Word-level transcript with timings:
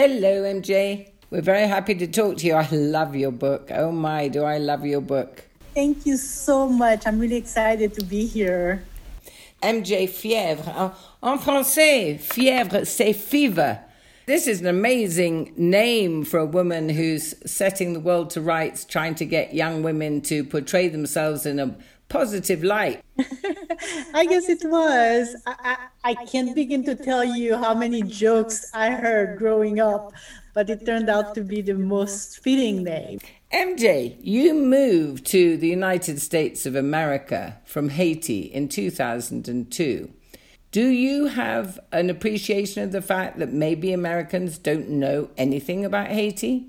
Hello, 0.00 0.44
MJ. 0.44 1.10
We're 1.28 1.40
very 1.40 1.66
happy 1.66 1.92
to 1.96 2.06
talk 2.06 2.36
to 2.36 2.46
you. 2.46 2.54
I 2.54 2.68
love 2.70 3.16
your 3.16 3.32
book. 3.32 3.68
Oh 3.74 3.90
my, 3.90 4.28
do 4.28 4.44
I 4.44 4.58
love 4.58 4.86
your 4.86 5.00
book. 5.00 5.42
Thank 5.74 6.06
you 6.06 6.16
so 6.16 6.68
much. 6.68 7.04
I'm 7.04 7.18
really 7.18 7.34
excited 7.34 7.94
to 7.94 8.04
be 8.04 8.24
here. 8.24 8.84
MJ 9.60 10.08
Fièvre. 10.08 10.94
En 11.20 11.36
français, 11.38 12.16
fièvre, 12.20 12.86
c'est 12.86 13.12
fever. 13.12 13.80
This 14.26 14.46
is 14.46 14.60
an 14.60 14.68
amazing 14.68 15.52
name 15.56 16.24
for 16.24 16.38
a 16.38 16.46
woman 16.46 16.90
who's 16.90 17.34
setting 17.44 17.92
the 17.92 17.98
world 17.98 18.30
to 18.30 18.40
rights, 18.40 18.84
trying 18.84 19.16
to 19.16 19.24
get 19.24 19.52
young 19.52 19.82
women 19.82 20.20
to 20.20 20.44
portray 20.44 20.86
themselves 20.86 21.44
in 21.44 21.58
a 21.58 21.74
positive 22.08 22.64
light. 22.64 23.02
I 24.14 24.26
guess 24.26 24.48
it 24.48 24.62
was. 24.64 25.36
I, 25.46 25.76
I, 26.04 26.10
I, 26.10 26.24
can't 26.26 26.54
begin 26.54 26.84
to 26.84 26.94
tell 26.94 27.24
you 27.24 27.56
how 27.56 27.74
many 27.74 28.02
jokes 28.02 28.70
I 28.74 28.90
heard 28.90 29.38
growing 29.38 29.80
up, 29.80 30.12
but 30.54 30.70
it 30.70 30.86
turned 30.86 31.08
out 31.08 31.34
to 31.34 31.42
be 31.42 31.60
the 31.60 31.74
most 31.74 32.40
fitting 32.40 32.82
name. 32.82 33.18
MJ, 33.52 34.16
you 34.20 34.54
moved 34.54 35.26
to 35.26 35.56
the 35.56 35.68
United 35.68 36.20
States 36.20 36.66
of 36.66 36.74
America 36.74 37.58
from 37.64 37.90
Haiti 37.90 38.40
in 38.40 38.68
2002. 38.68 40.12
Do 40.70 40.86
you 40.86 41.26
have 41.28 41.80
an 41.92 42.10
appreciation 42.10 42.82
of 42.82 42.92
the 42.92 43.00
fact 43.00 43.38
that 43.38 43.52
maybe 43.52 43.92
Americans 43.92 44.58
don't 44.58 44.90
know 44.90 45.30
anything 45.38 45.84
about 45.84 46.08
Haiti? 46.08 46.68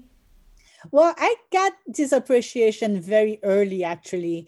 Well, 0.91 1.13
I 1.17 1.35
got 1.51 1.73
this 1.85 2.13
appreciation 2.13 3.01
very 3.01 3.39
early, 3.43 3.83
actually. 3.83 4.47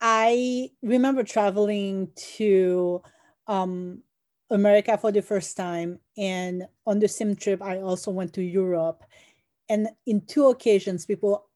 I 0.00 0.70
remember 0.82 1.22
traveling 1.22 2.08
to 2.36 3.02
um, 3.46 4.02
America 4.50 4.96
for 4.98 5.12
the 5.12 5.22
first 5.22 5.56
time. 5.56 5.98
And 6.16 6.66
on 6.86 6.98
the 6.98 7.08
same 7.08 7.36
trip, 7.36 7.62
I 7.62 7.80
also 7.80 8.10
went 8.10 8.32
to 8.34 8.42
Europe. 8.42 9.04
And 9.68 9.88
in 10.06 10.22
two 10.26 10.48
occasions, 10.48 11.06
people 11.06 11.46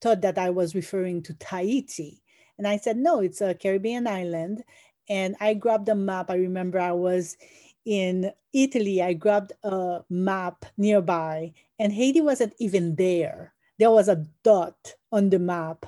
thought 0.00 0.22
that 0.22 0.38
I 0.38 0.50
was 0.50 0.74
referring 0.74 1.22
to 1.24 1.34
Tahiti. 1.34 2.22
And 2.58 2.66
I 2.66 2.76
said, 2.76 2.96
no, 2.96 3.20
it's 3.20 3.40
a 3.40 3.54
Caribbean 3.54 4.06
island. 4.06 4.64
And 5.08 5.36
I 5.40 5.54
grabbed 5.54 5.88
a 5.88 5.94
map. 5.94 6.30
I 6.30 6.36
remember 6.36 6.78
I 6.80 6.92
was 6.92 7.36
in 7.84 8.32
Italy. 8.52 9.02
I 9.02 9.12
grabbed 9.12 9.52
a 9.62 10.00
map 10.08 10.64
nearby, 10.76 11.52
and 11.78 11.92
Haiti 11.92 12.20
wasn't 12.20 12.54
even 12.58 12.96
there. 12.96 13.52
There 13.78 13.90
was 13.90 14.08
a 14.08 14.24
dot 14.42 14.94
on 15.12 15.30
the 15.30 15.38
map. 15.38 15.86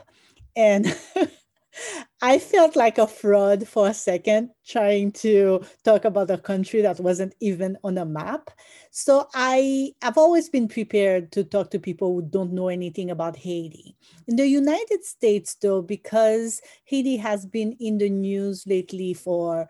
And 0.54 0.94
I 2.22 2.38
felt 2.38 2.76
like 2.76 2.98
a 2.98 3.06
fraud 3.06 3.68
for 3.68 3.88
a 3.88 3.94
second 3.94 4.50
trying 4.66 5.12
to 5.12 5.64
talk 5.84 6.04
about 6.04 6.30
a 6.30 6.38
country 6.38 6.80
that 6.82 6.98
wasn't 6.98 7.34
even 7.40 7.76
on 7.84 7.98
a 7.98 8.04
map. 8.04 8.50
So 8.90 9.28
I 9.34 9.92
have 10.02 10.16
always 10.16 10.48
been 10.48 10.68
prepared 10.68 11.32
to 11.32 11.44
talk 11.44 11.70
to 11.70 11.78
people 11.78 12.14
who 12.14 12.22
don't 12.22 12.52
know 12.52 12.68
anything 12.68 13.10
about 13.10 13.36
Haiti. 13.36 13.96
In 14.26 14.36
the 14.36 14.46
United 14.46 15.04
States, 15.04 15.56
though, 15.60 15.82
because 15.82 16.60
Haiti 16.84 17.16
has 17.18 17.44
been 17.44 17.72
in 17.80 17.98
the 17.98 18.08
news 18.08 18.66
lately 18.66 19.12
for 19.14 19.68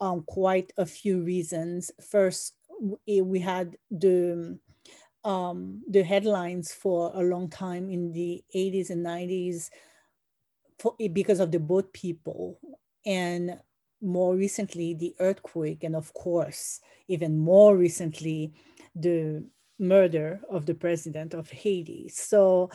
um, 0.00 0.24
quite 0.26 0.72
a 0.76 0.86
few 0.86 1.22
reasons. 1.22 1.90
First, 2.10 2.54
we 3.06 3.38
had 3.38 3.76
the 3.90 4.58
um, 5.24 5.82
the 5.88 6.02
headlines 6.02 6.72
for 6.72 7.12
a 7.14 7.22
long 7.22 7.48
time 7.48 7.88
in 7.88 8.12
the 8.12 8.42
80s 8.54 8.90
and 8.90 9.06
90s 9.06 9.70
because 11.12 11.40
of 11.40 11.50
the 11.50 11.60
boat 11.60 11.92
people. 11.92 12.58
And 13.04 13.58
more 14.02 14.34
recently 14.34 14.94
the 14.94 15.14
earthquake 15.20 15.84
and 15.84 15.94
of 15.94 16.12
course 16.12 16.80
even 17.06 17.38
more 17.38 17.76
recently 17.76 18.52
the 18.96 19.44
murder 19.78 20.40
of 20.50 20.66
the 20.66 20.74
president 20.74 21.34
of 21.34 21.48
haiti. 21.50 22.08
So 22.08 22.70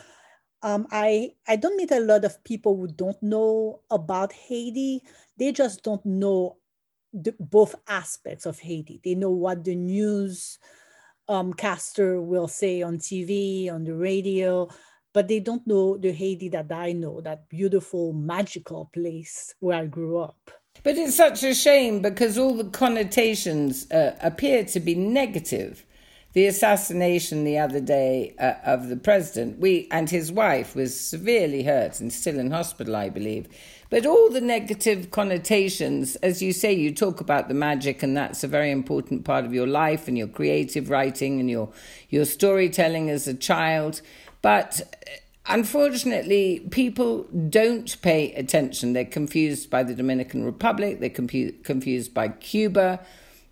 um, 0.62 0.86
I, 0.90 1.32
I 1.46 1.56
don't 1.56 1.76
meet 1.76 1.92
a 1.92 2.00
lot 2.00 2.24
of 2.24 2.42
people 2.44 2.76
who 2.76 2.88
don't 2.88 3.22
know 3.22 3.80
about 3.90 4.32
haiti. 4.32 5.02
They 5.38 5.52
just 5.52 5.84
don't 5.84 6.04
know 6.04 6.56
the, 7.12 7.34
both 7.38 7.76
aspects 7.86 8.44
of 8.44 8.58
haiti. 8.58 9.00
They 9.04 9.14
know 9.14 9.30
what 9.30 9.64
the 9.64 9.76
news 9.76 10.58
um, 11.28 11.52
caster 11.52 12.20
will 12.20 12.48
say 12.48 12.80
on 12.80 12.98
tv 12.98 13.70
on 13.70 13.84
the 13.84 13.94
radio 13.94 14.68
but 15.18 15.26
they 15.26 15.40
don't 15.40 15.66
know 15.66 15.96
the 15.96 16.12
Haiti 16.12 16.48
that 16.50 16.70
I 16.70 16.92
know, 16.92 17.20
that 17.22 17.48
beautiful, 17.48 18.12
magical 18.12 18.88
place 18.94 19.52
where 19.58 19.76
I 19.76 19.86
grew 19.86 20.18
up. 20.18 20.52
But 20.84 20.96
it's 20.96 21.16
such 21.16 21.42
a 21.42 21.56
shame 21.56 22.00
because 22.02 22.38
all 22.38 22.54
the 22.54 22.70
connotations 22.70 23.90
uh, 23.90 24.16
appear 24.22 24.62
to 24.66 24.78
be 24.78 24.94
negative. 24.94 25.84
The 26.34 26.46
assassination 26.46 27.42
the 27.42 27.58
other 27.58 27.80
day 27.80 28.36
uh, 28.38 28.52
of 28.64 28.90
the 28.90 28.96
president, 28.96 29.58
we 29.58 29.88
and 29.90 30.08
his 30.08 30.30
wife 30.30 30.76
was 30.76 30.94
severely 30.94 31.64
hurt 31.64 31.98
and 31.98 32.12
still 32.12 32.38
in 32.38 32.52
hospital, 32.52 32.94
I 32.94 33.08
believe. 33.08 33.48
But 33.90 34.06
all 34.06 34.30
the 34.30 34.42
negative 34.42 35.10
connotations, 35.10 36.14
as 36.16 36.42
you 36.42 36.52
say, 36.52 36.74
you 36.74 36.94
talk 36.94 37.20
about 37.20 37.48
the 37.48 37.54
magic, 37.54 38.04
and 38.04 38.16
that's 38.16 38.44
a 38.44 38.48
very 38.48 38.70
important 38.70 39.24
part 39.24 39.46
of 39.46 39.52
your 39.52 39.66
life 39.66 40.06
and 40.06 40.16
your 40.16 40.28
creative 40.28 40.90
writing 40.90 41.40
and 41.40 41.50
your 41.50 41.72
your 42.08 42.24
storytelling 42.24 43.10
as 43.10 43.26
a 43.26 43.34
child. 43.34 44.00
But 44.42 44.80
uh, 44.80 45.10
unfortunately, 45.46 46.60
people 46.70 47.24
don't 47.48 48.00
pay 48.02 48.32
attention. 48.34 48.92
They're 48.92 49.04
confused 49.04 49.70
by 49.70 49.82
the 49.82 49.94
Dominican 49.94 50.44
Republic, 50.44 51.00
they're 51.00 51.10
confu- 51.10 51.52
confused 51.62 52.14
by 52.14 52.28
Cuba. 52.28 53.00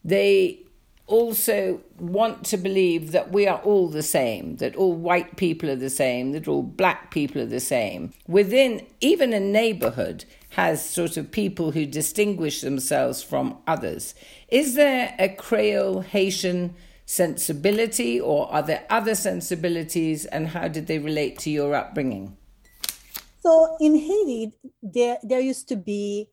They 0.05 0.61
also 1.07 1.81
want 1.99 2.45
to 2.45 2.57
believe 2.57 3.13
that 3.13 3.31
we 3.31 3.47
are 3.47 3.59
all 3.59 3.89
the 3.89 4.03
same, 4.03 4.57
that 4.57 4.75
all 4.75 4.93
white 4.95 5.37
people 5.37 5.71
are 5.71 5.77
the 5.77 5.91
same, 5.91 6.33
that 6.33 6.49
all 6.49 6.63
black 6.63 7.11
people 7.11 7.41
are 7.41 7.47
the 7.47 7.61
same. 7.61 8.13
Within 8.27 8.85
even 9.01 9.33
a 9.33 9.41
neighborhood 9.41 10.25
has 10.51 10.85
sort 10.85 11.17
of 11.17 11.31
people 11.31 11.73
who 11.73 11.87
distinguish 11.87 12.61
themselves 12.61 13.23
from 13.23 13.59
others. 13.67 14.15
Is 14.49 14.75
there 14.75 15.15
a 15.19 15.29
Creole 15.29 16.01
Haitian 16.01 16.75
sensibility, 17.07 18.21
or 18.21 18.53
are 18.53 18.63
there 18.63 18.85
other 18.91 19.15
sensibilities, 19.15 20.27
and 20.27 20.49
how 20.49 20.69
did 20.69 20.87
they 20.89 20.99
relate 20.99 21.39
to 21.39 21.51
your 21.51 21.75
upbringing? 21.75 22.37
So 23.41 23.77
in 23.81 23.95
Haiti, 23.95 24.53
there 24.83 25.19
there 25.23 25.41
used 25.41 25.69
to 25.69 25.77
be 25.77 26.31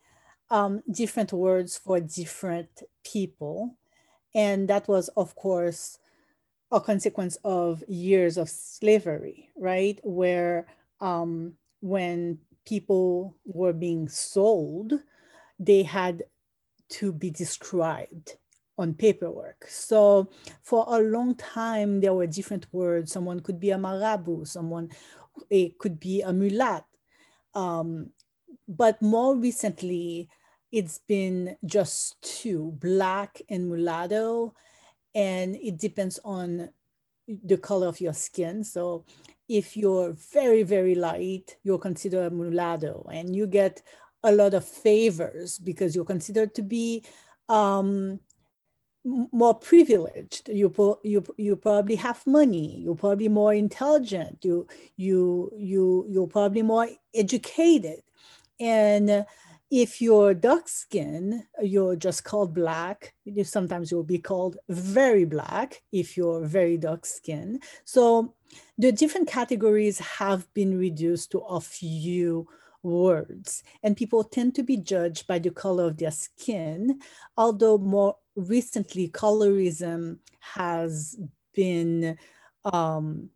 um, 0.50 0.82
different 0.92 1.32
words 1.32 1.78
for 1.78 2.00
different 2.00 2.82
people, 3.06 3.78
and 4.34 4.68
that 4.68 4.88
was, 4.88 5.10
of 5.10 5.36
course, 5.36 6.00
a 6.72 6.82
consequence 6.82 7.38
of 7.44 7.84
years 7.88 8.38
of 8.38 8.50
slavery, 8.50 9.52
right? 9.56 10.00
Where 10.04 10.66
um, 11.00 11.54
when 11.82 12.40
people 12.66 13.36
were 13.46 13.74
being 13.74 14.10
sold, 14.10 14.94
they 15.60 15.84
had 15.84 16.24
to 16.90 17.14
be 17.14 17.30
described 17.30 18.38
on 18.78 18.94
paperwork. 18.94 19.66
So 19.70 20.30
for 20.62 20.86
a 20.88 21.00
long 21.00 21.36
time, 21.36 22.02
there 22.02 22.14
were 22.14 22.28
different 22.28 22.66
words. 22.72 23.12
Someone 23.12 23.40
could 23.40 23.60
be 23.60 23.72
a 23.72 23.78
marabou, 23.78 24.46
someone 24.46 24.90
it 25.50 25.78
could 25.78 26.00
be 26.00 26.22
a 26.22 26.30
mulat. 26.30 26.84
Um, 27.54 28.10
but 28.68 29.02
more 29.02 29.36
recently, 29.36 30.30
it's 30.72 31.00
been 31.08 31.56
just 31.66 32.22
two, 32.22 32.76
black 32.82 33.42
and 33.50 33.70
mulatto, 33.70 34.56
and 35.14 35.56
it 35.56 35.78
depends 35.78 36.20
on 36.26 36.70
the 37.28 37.58
color 37.58 37.88
of 37.88 38.02
your 38.02 38.14
skin. 38.14 38.64
So 38.64 39.06
if 39.48 39.78
you're 39.78 40.14
very, 40.34 40.64
very 40.64 40.96
light, 40.96 41.58
you're 41.64 41.78
considered 41.78 42.26
a 42.26 42.36
mulatto, 42.36 43.08
and 43.12 43.36
you 43.36 43.46
get 43.46 43.84
a 44.24 44.32
lot 44.32 44.54
of 44.54 44.66
favors 44.66 45.60
because 45.60 45.96
you're 45.96 46.06
considered 46.06 46.56
to 46.56 46.64
be 46.64 47.04
um, 47.50 48.20
more 49.06 49.54
privileged. 49.56 50.50
You 50.50 50.74
you 51.04 51.24
you 51.38 51.56
probably 51.56 51.96
have 51.96 52.26
money. 52.26 52.80
You're 52.80 52.96
probably 52.96 53.28
more 53.28 53.54
intelligent. 53.54 54.44
You 54.44 54.68
you 54.96 55.52
you 55.56 56.06
you're 56.10 56.28
probably 56.28 56.62
more 56.62 56.88
educated. 57.14 58.02
And 58.60 59.26
if 59.72 60.02
you're 60.02 60.36
dark 60.36 60.68
skin 60.70 61.44
you're 61.62 61.96
just 61.96 62.24
called 62.24 62.54
black. 62.54 63.14
Sometimes 63.44 63.92
you'll 63.92 64.04
be 64.04 64.20
called 64.20 64.58
very 64.70 65.26
black 65.26 65.82
if 65.92 66.16
you're 66.16 66.46
very 66.46 66.78
dark 66.78 67.06
skin. 67.06 67.60
So 67.84 68.36
the 68.78 68.92
different 68.92 69.28
categories 69.28 70.00
have 70.00 70.52
been 70.54 70.78
reduced 70.78 71.32
to 71.32 71.40
a 71.40 71.60
few 71.60 72.48
words. 72.84 73.64
And 73.82 73.98
people 73.98 74.24
tend 74.24 74.54
to 74.56 74.64
be 74.64 74.78
judged 74.78 75.26
by 75.26 75.40
the 75.40 75.50
color 75.50 75.86
of 75.86 75.98
their 75.98 76.12
skin 76.12 77.00
although 77.36 77.78
more 77.78 78.16
recently 78.36 79.10
colorism 79.10 80.18
has 80.40 81.18
been 81.54 82.18
um, 82.66 83.30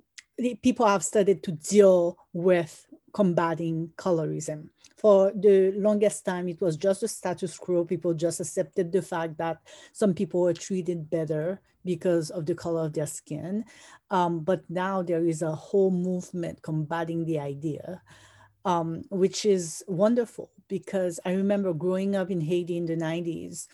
people 0.61 0.85
have 0.85 1.03
started 1.03 1.43
to 1.43 1.51
deal 1.51 2.17
with 2.33 2.85
combating 3.13 3.89
colorism. 3.97 4.69
For 4.97 5.31
the 5.35 5.73
longest 5.75 6.25
time, 6.25 6.47
it 6.49 6.61
was 6.61 6.77
just 6.77 7.03
a 7.03 7.07
status 7.07 7.57
quo. 7.57 7.85
People 7.85 8.13
just 8.13 8.39
accepted 8.39 8.91
the 8.91 9.01
fact 9.01 9.37
that 9.37 9.57
some 9.93 10.13
people 10.13 10.41
were 10.41 10.53
treated 10.53 11.09
better 11.09 11.61
because 11.85 12.29
of 12.29 12.45
the 12.45 12.55
color 12.55 12.85
of 12.85 12.93
their 12.93 13.07
skin. 13.07 13.63
Um, 14.11 14.41
but 14.41 14.63
now 14.69 15.01
there 15.01 15.25
is 15.25 15.41
a 15.41 15.55
whole 15.55 15.91
movement 15.91 16.61
combating 16.61 17.25
the 17.25 17.39
idea, 17.39 18.01
um, 18.65 19.03
which 19.09 19.45
is 19.45 19.83
wonderful 19.87 20.51
because 20.67 21.19
I 21.25 21.33
remember 21.33 21.73
growing 21.73 22.15
up 22.15 22.29
in 22.29 22.41
Haiti 22.41 22.77
in 22.77 22.85
the 22.85 22.97
90s. 22.97 23.67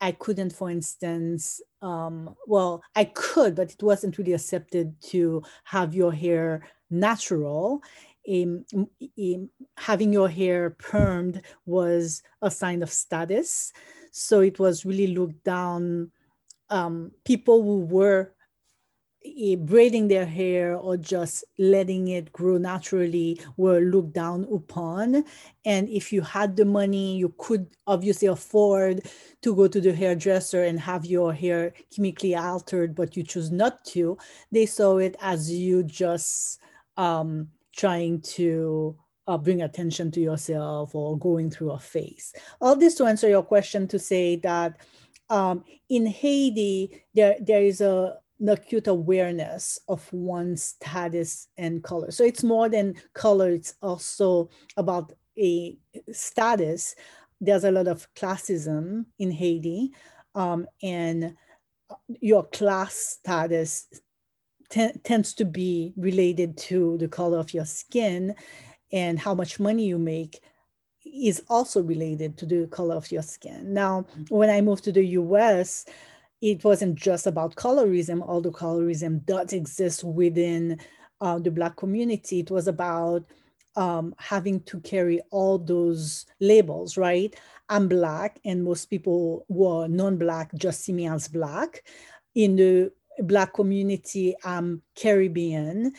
I 0.00 0.12
couldn't, 0.12 0.52
for 0.52 0.70
instance, 0.70 1.60
um, 1.82 2.34
well, 2.46 2.82
I 2.96 3.04
could, 3.04 3.54
but 3.54 3.72
it 3.72 3.82
wasn't 3.82 4.16
really 4.18 4.32
accepted 4.32 5.00
to 5.10 5.42
have 5.64 5.94
your 5.94 6.12
hair 6.12 6.66
natural 6.90 7.82
um, 8.30 8.64
um, 8.74 9.50
having 9.78 10.12
your 10.12 10.28
hair 10.28 10.70
permed 10.70 11.42
was 11.66 12.22
a 12.42 12.50
sign 12.50 12.82
of 12.82 12.90
status. 12.90 13.72
So 14.12 14.40
it 14.40 14.58
was 14.58 14.84
really 14.84 15.08
looked 15.08 15.42
down. 15.44 16.10
Um, 16.70 17.12
people 17.24 17.62
who 17.62 17.80
were 17.80 18.32
braiding 19.58 20.08
their 20.08 20.24
hair 20.24 20.76
or 20.76 20.96
just 20.96 21.44
letting 21.58 22.08
it 22.08 22.32
grow 22.32 22.56
naturally 22.56 23.40
were 23.56 23.80
looked 23.80 24.14
down 24.14 24.46
upon. 24.52 25.24
And 25.64 25.88
if 25.88 26.12
you 26.12 26.22
had 26.22 26.56
the 26.56 26.64
money, 26.64 27.16
you 27.16 27.34
could 27.36 27.66
obviously 27.86 28.28
afford 28.28 29.02
to 29.42 29.54
go 29.54 29.68
to 29.68 29.80
the 29.80 29.92
hairdresser 29.92 30.64
and 30.64 30.80
have 30.80 31.04
your 31.04 31.34
hair 31.34 31.74
chemically 31.94 32.34
altered, 32.34 32.94
but 32.94 33.16
you 33.16 33.22
choose 33.22 33.50
not 33.50 33.84
to. 33.86 34.16
They 34.52 34.66
saw 34.66 34.98
it 34.98 35.16
as 35.20 35.52
you 35.52 35.84
just 35.84 36.58
um, 36.96 37.48
trying 37.76 38.22
to 38.22 38.96
uh, 39.26 39.38
bring 39.38 39.62
attention 39.62 40.10
to 40.12 40.20
yourself 40.20 40.94
or 40.94 41.18
going 41.18 41.50
through 41.50 41.72
a 41.72 41.78
phase. 41.78 42.32
All 42.60 42.74
this 42.74 42.94
to 42.96 43.04
answer 43.04 43.28
your 43.28 43.42
question 43.42 43.86
to 43.88 43.98
say 43.98 44.36
that 44.36 44.78
um, 45.28 45.62
in 45.88 46.06
Haiti, 46.06 47.04
there, 47.14 47.36
there 47.40 47.62
is 47.62 47.80
a, 47.80 48.18
acute 48.46 48.86
awareness 48.86 49.78
of 49.88 50.10
one's 50.12 50.62
status 50.62 51.48
and 51.58 51.82
color. 51.82 52.10
So 52.10 52.24
it's 52.24 52.42
more 52.42 52.68
than 52.68 52.94
color, 53.14 53.50
it's 53.50 53.74
also 53.82 54.50
about 54.76 55.12
a 55.38 55.76
status. 56.12 56.94
There's 57.40 57.64
a 57.64 57.70
lot 57.70 57.88
of 57.88 58.06
classism 58.14 59.06
in 59.18 59.30
Haiti, 59.30 59.90
um, 60.34 60.66
and 60.82 61.34
your 62.20 62.44
class 62.44 63.18
status 63.20 63.88
tends 64.70 65.34
to 65.34 65.44
be 65.44 65.92
related 65.96 66.56
to 66.56 66.96
the 66.98 67.08
color 67.08 67.38
of 67.38 67.52
your 67.52 67.64
skin 67.64 68.34
and 68.92 69.18
how 69.18 69.34
much 69.34 69.58
money 69.58 69.86
you 69.86 69.98
make 69.98 70.40
is 71.04 71.42
also 71.48 71.82
related 71.82 72.36
to 72.38 72.46
the 72.46 72.66
color 72.68 72.94
of 72.94 73.10
your 73.10 73.22
skin. 73.22 73.72
Now, 73.72 74.06
when 74.28 74.50
I 74.50 74.60
moved 74.60 74.84
to 74.84 74.92
the 74.92 75.04
US, 75.04 75.86
it 76.40 76.64
wasn't 76.64 76.96
just 76.96 77.26
about 77.26 77.54
colorism, 77.54 78.22
although 78.26 78.50
colorism 78.52 79.24
does 79.26 79.52
exist 79.52 80.04
within 80.04 80.78
uh, 81.20 81.38
the 81.38 81.50
Black 81.50 81.76
community. 81.76 82.40
It 82.40 82.50
was 82.50 82.66
about 82.66 83.24
um, 83.76 84.14
having 84.18 84.60
to 84.62 84.80
carry 84.80 85.20
all 85.30 85.58
those 85.58 86.26
labels, 86.40 86.96
right? 86.96 87.34
I'm 87.68 87.88
Black, 87.88 88.40
and 88.44 88.64
most 88.64 88.86
people 88.86 89.44
who 89.48 89.66
are 89.66 89.88
non 89.88 90.16
Black 90.16 90.52
just 90.54 90.80
see 90.84 90.92
me 90.92 91.08
as 91.08 91.28
Black. 91.28 91.84
In 92.34 92.56
the 92.56 92.92
Black 93.22 93.54
community, 93.54 94.34
I'm 94.44 94.82
Caribbean, 94.94 95.92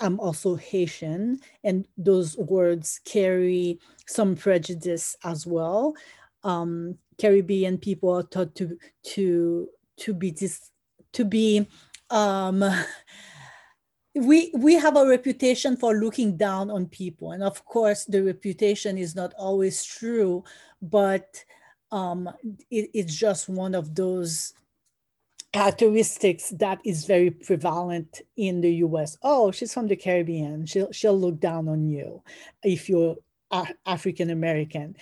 I'm 0.00 0.18
also 0.18 0.56
Haitian, 0.56 1.40
and 1.62 1.86
those 1.96 2.36
words 2.36 3.00
carry 3.04 3.78
some 4.06 4.34
prejudice 4.34 5.16
as 5.24 5.46
well. 5.46 5.94
Um, 6.42 6.98
Caribbean 7.18 7.78
people 7.78 8.10
are 8.10 8.22
taught 8.22 8.54
to 8.56 8.76
to 9.14 9.68
to 9.98 10.14
be 10.14 10.30
this 10.30 10.70
to 11.12 11.24
be 11.24 11.66
um, 12.10 12.64
we 14.14 14.52
we 14.54 14.74
have 14.74 14.96
a 14.96 15.08
reputation 15.08 15.76
for 15.76 15.94
looking 15.94 16.36
down 16.36 16.70
on 16.70 16.86
people, 16.86 17.32
and 17.32 17.42
of 17.42 17.64
course, 17.64 18.04
the 18.04 18.22
reputation 18.22 18.98
is 18.98 19.14
not 19.14 19.34
always 19.38 19.84
true, 19.84 20.44
but 20.82 21.44
um, 21.90 22.28
it, 22.70 22.90
it's 22.94 23.14
just 23.14 23.48
one 23.48 23.74
of 23.74 23.94
those 23.94 24.54
characteristics 25.52 26.50
that 26.50 26.80
is 26.84 27.04
very 27.04 27.30
prevalent 27.30 28.22
in 28.36 28.60
the 28.60 28.72
US. 28.86 29.16
Oh, 29.22 29.52
she's 29.52 29.72
from 29.72 29.86
the 29.86 29.96
Caribbean. 29.96 30.66
She'll 30.66 30.90
she'll 30.92 31.18
look 31.18 31.38
down 31.38 31.68
on 31.68 31.88
you 31.88 32.22
if 32.62 32.88
you're 32.88 33.16
African 33.86 34.30
American. 34.30 34.96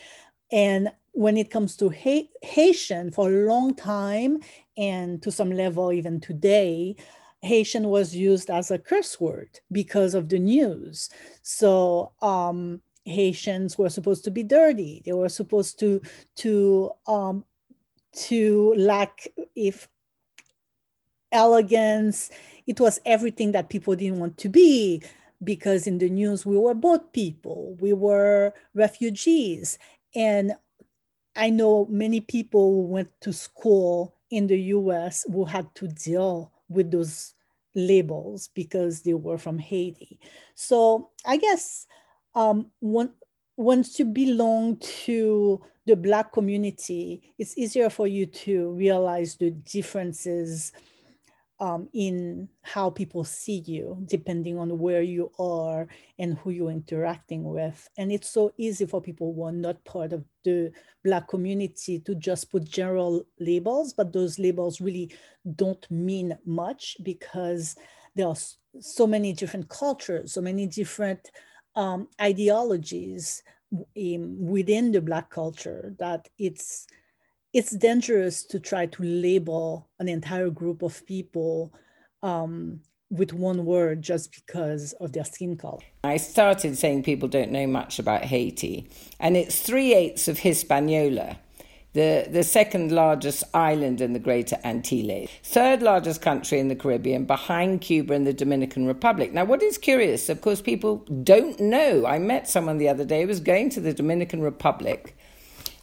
And 0.51 0.93
when 1.13 1.37
it 1.37 1.51
comes 1.51 1.77
to 1.77 1.89
Haitian, 1.89 3.13
for 3.13 3.29
a 3.29 3.47
long 3.47 3.75
time, 3.75 4.41
and 4.77 5.23
to 5.23 5.31
some 5.31 5.51
level 5.51 5.93
even 5.93 6.21
today, 6.21 6.97
Haitian 7.43 7.89
was 7.89 8.15
used 8.15 8.51
as 8.51 8.71
a 8.71 8.79
curse 8.79 9.21
word 9.21 9.61
because 9.71 10.15
of 10.15 10.29
the 10.29 10.39
news. 10.39 11.11
So 11.43 12.13
um, 12.23 12.81
Haitians 13.05 13.77
were 13.77 13.91
supposed 13.91 14.25
to 14.25 14.31
be 14.31 14.43
dirty. 14.43 15.03
They 15.05 15.13
were 15.13 15.29
supposed 15.29 15.79
to 15.81 16.01
to 16.37 16.93
um, 17.07 17.45
to 18.29 18.75
lack 18.77 19.27
if 19.57 19.89
elegance. 21.33 22.31
It 22.67 22.79
was 22.79 23.01
everything 23.05 23.53
that 23.53 23.71
people 23.71 23.97
didn't 23.97 24.21
want 24.21 24.39
to 24.39 24.49
be 24.49 25.03
because 25.43 25.89
in 25.89 25.99
the 25.99 26.09
news 26.09 26.47
we 26.47 26.57
were 26.57 26.75
both 26.75 27.13
people, 27.13 27.77
we 27.81 27.93
were 27.93 28.53
refugees. 28.75 29.79
And 30.15 30.53
I 31.35 31.51
know 31.51 31.87
many 31.91 32.21
people 32.21 32.87
went 32.87 33.09
to 33.23 33.33
school 33.33 34.15
in 34.33 34.47
the 34.47 34.59
US 34.59 35.25
who 35.31 35.45
had 35.45 35.73
to 35.77 35.87
deal 35.87 36.51
with 36.69 36.91
those 36.91 37.35
labels 37.75 38.49
because 38.55 39.03
they 39.03 39.15
were 39.15 39.39
from 39.39 39.59
Haiti. 39.59 40.19
So 40.55 41.11
I 41.25 41.37
guess 41.37 41.87
um, 42.35 42.71
once 42.81 43.99
you 43.99 44.07
belong 44.07 44.79
to 45.05 45.63
the 45.85 45.97
Black 45.97 46.33
community, 46.33 47.35
it's 47.39 47.57
easier 47.59 47.91
for 47.91 48.07
you 48.07 48.25
to 48.25 48.71
realize 48.73 49.37
the 49.37 49.51
differences 49.51 50.73
um, 51.61 51.89
in 51.93 52.49
how 52.63 52.91
people 52.91 53.25
see 53.25 53.63
you, 53.67 53.99
depending 54.07 54.59
on 54.59 54.79
where 54.79 55.03
you 55.03 55.31
are 55.39 55.87
and 56.19 56.37
who 56.39 56.51
you're 56.51 56.71
interacting 56.71 57.45
with. 57.45 57.89
And 57.97 58.11
it's 58.11 58.31
so 58.31 58.53
easy 58.57 58.87
for 58.87 59.01
people 59.01 59.33
who 59.33 59.45
are 59.45 59.53
not 59.53 59.85
part 59.85 60.13
of 60.13 60.25
the 60.45 60.73
Black 61.05 61.29
community 61.29 62.01
to 62.01 62.15
just 62.15 62.51
put 62.51 62.65
general 62.65 63.25
labels, 63.39 63.93
but 63.93 64.13
those 64.13 64.39
labels 64.39 64.81
really 64.81 65.15
don't 65.55 65.89
mean 65.91 66.37
much 66.45 66.97
because 67.03 67.77
there 68.17 68.27
are 68.27 68.37
so 68.81 69.07
many 69.07 69.33
different 69.33 69.69
cultures, 69.69 70.33
so 70.33 70.41
many 70.41 70.67
different 70.67 71.31
um, 71.77 72.09
ideologies 72.21 73.43
in, 73.95 74.37
within 74.39 74.93
the 74.93 75.01
Black 75.01 75.31
culture 75.31 75.95
that 75.99 76.29
it's 76.39 76.87
it's 77.53 77.73
dangerous 77.73 78.45
to 78.45 78.59
try 78.59 78.87
to 78.87 79.03
label 79.03 79.89
an 79.99 80.09
entire 80.09 80.51
group 80.51 80.83
of 80.83 81.05
people 81.07 81.73
um, 82.23 82.81
with 83.11 83.33
one 83.33 83.67
word 83.67 84.01
just 84.01 84.35
because 84.35 84.95
of 84.95 85.13
their 85.13 85.25
skin 85.25 85.57
color. 85.57 85.81
I 86.03 86.17
started 86.17 86.79
saying 86.79 87.03
people 87.03 87.29
don't 87.29 87.53
know 87.53 87.67
much 87.67 87.99
about 87.99 88.25
Haiti, 88.25 88.89
and 89.21 89.37
it's 89.37 89.61
three 89.61 89.93
eighths 89.95 90.29
of 90.29 90.39
Hispaniola, 90.39 91.39
the, 91.93 92.27
the 92.31 92.43
second 92.43 92.91
largest 92.91 93.45
island 93.53 94.01
in 94.01 94.15
the 94.15 94.19
Greater 94.19 94.57
Antilles, 94.65 95.29
third 95.43 95.83
largest 95.83 96.23
country 96.23 96.59
in 96.59 96.69
the 96.69 96.75
Caribbean, 96.75 97.27
behind 97.27 97.83
Cuba 97.83 98.15
and 98.15 98.27
the 98.27 98.33
Dominican 98.33 98.87
Republic. 98.87 99.35
Now, 99.35 99.45
what 99.45 99.63
is 99.63 99.77
curious, 99.77 100.31
of 100.31 100.41
course, 100.41 100.63
people 100.63 101.05
don't 101.23 101.61
know. 101.61 102.07
I 102.07 102.19
met 102.19 102.49
someone 102.49 102.79
the 102.79 102.89
other 102.89 103.05
day 103.05 103.21
who 103.21 103.29
was 103.29 103.41
going 103.41 103.69
to 103.71 103.81
the 103.81 103.93
Dominican 103.93 104.41
Republic 104.41 105.15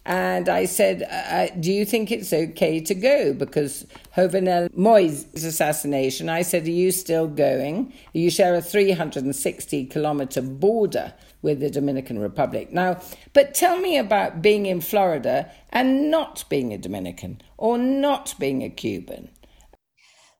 and 0.09 0.49
I 0.49 0.65
said, 0.65 1.03
uh, 1.03 1.55
Do 1.59 1.71
you 1.71 1.85
think 1.85 2.11
it's 2.11 2.33
okay 2.33 2.79
to 2.79 2.95
go? 2.95 3.31
Because 3.31 3.85
Jovenel 4.17 4.69
Moïse's 4.71 5.43
assassination, 5.43 6.29
I 6.29 6.41
said, 6.41 6.65
Are 6.65 6.71
you 6.71 6.91
still 6.91 7.27
going? 7.27 7.93
You 8.13 8.31
share 8.31 8.55
a 8.55 8.61
360 8.61 9.85
kilometer 9.85 10.41
border 10.41 11.13
with 11.43 11.59
the 11.59 11.69
Dominican 11.69 12.17
Republic. 12.17 12.73
Now, 12.73 12.99
but 13.33 13.53
tell 13.53 13.79
me 13.79 13.99
about 13.99 14.41
being 14.41 14.65
in 14.65 14.81
Florida 14.81 15.51
and 15.69 16.09
not 16.09 16.43
being 16.49 16.73
a 16.73 16.79
Dominican 16.79 17.39
or 17.57 17.77
not 17.77 18.33
being 18.39 18.63
a 18.63 18.69
Cuban. 18.69 19.29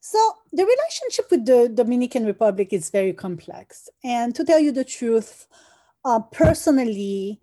So, 0.01 0.17
the 0.51 0.65
relationship 0.65 1.29
with 1.29 1.45
the 1.45 1.69
Dominican 1.69 2.25
Republic 2.25 2.73
is 2.73 2.89
very 2.89 3.13
complex. 3.13 3.87
And 4.03 4.33
to 4.33 4.43
tell 4.43 4.59
you 4.59 4.71
the 4.71 4.83
truth, 4.83 5.45
uh, 6.03 6.21
personally, 6.31 7.39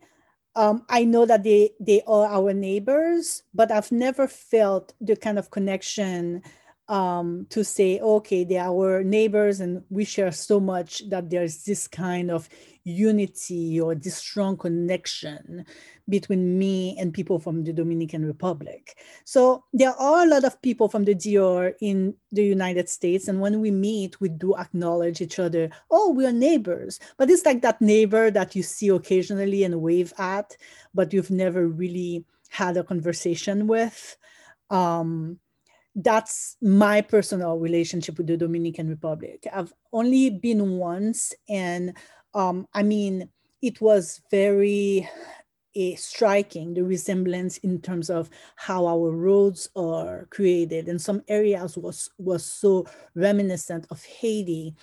um, 0.57 0.85
I 0.89 1.05
know 1.05 1.27
that 1.27 1.45
they 1.45 1.71
they 1.79 2.03
are 2.07 2.27
our 2.27 2.53
neighbors, 2.53 3.43
but 3.55 3.71
I've 3.71 3.93
never 3.93 4.27
felt 4.27 4.95
the 5.01 5.15
kind 5.15 5.39
of 5.39 5.51
connection 5.51 6.43
um, 6.89 7.47
to 7.51 7.63
say, 7.63 8.01
okay, 8.01 8.45
they 8.45 8.57
are 8.57 8.71
our 8.71 9.05
neighbors 9.05 9.61
and 9.61 9.83
we 9.91 10.05
share 10.05 10.33
so 10.33 10.59
much 10.59 11.09
that 11.11 11.31
there's 11.31 11.65
this 11.65 11.87
kind 11.87 12.31
of 12.31 12.49
unity 12.87 13.81
or 13.81 13.97
this 13.97 14.17
strong 14.17 14.57
connection 14.57 15.67
between 16.09 16.57
me 16.57 16.97
and 17.01 17.13
people 17.13 17.41
from 17.41 17.65
the 17.65 17.73
Dominican 17.73 18.25
Republic. 18.25 18.97
So 19.25 19.65
there 19.73 19.91
are 19.91 20.23
a 20.23 20.29
lot 20.29 20.45
of 20.45 20.63
people 20.63 20.89
from 20.89 21.05
the 21.05 21.15
DR 21.15 21.75
in 21.81 22.15
the 22.31 22.45
United 22.45 22.89
States. 22.89 23.27
And 23.27 23.41
when 23.41 23.61
we 23.61 23.73
meet, 23.73 24.21
we 24.21 24.29
do 24.29 24.55
acknowledge 24.57 25.21
each 25.21 25.41
other. 25.41 25.69
Oh, 25.91 26.11
we 26.13 26.25
are 26.27 26.33
neighbors. 26.33 27.01
But 27.17 27.29
it's 27.29 27.45
like 27.45 27.61
that 27.63 27.83
neighbor 27.83 28.31
that 28.31 28.55
you 28.55 28.63
see 28.63 28.89
occasionally 28.89 29.65
and 29.65 29.83
wave 29.83 30.15
at, 30.19 30.57
but 30.95 31.13
you've 31.13 31.31
never 31.31 31.67
really 31.67 32.25
had 32.51 32.77
a 32.77 32.85
conversation 32.85 33.67
with. 33.67 34.17
Um, 34.71 35.41
that's 35.97 36.57
my 36.61 37.01
personal 37.01 37.59
relationship 37.59 38.19
with 38.19 38.27
the 38.27 38.37
Dominican 38.37 38.89
Republic. 38.89 39.47
I've 39.53 39.73
only 39.93 40.29
been 40.29 40.73
once, 40.73 41.33
and 41.49 41.97
um, 42.37 42.69
I 42.75 42.85
mean, 42.85 43.31
it 43.63 43.81
was 43.81 44.23
very 44.31 45.09
striking 45.97 46.75
the 46.75 46.83
resemblance 46.83 47.59
in 47.59 47.81
terms 47.81 48.11
of 48.11 48.31
how 48.57 48.87
our 48.87 49.11
roads 49.11 49.69
are 49.77 50.27
created. 50.31 50.89
And 50.89 51.01
some 51.01 51.23
areas 51.29 51.77
was 51.77 52.11
was 52.19 52.45
so 52.45 52.87
reminiscent 53.15 53.87
of 53.91 54.03
Haiti 54.05 54.75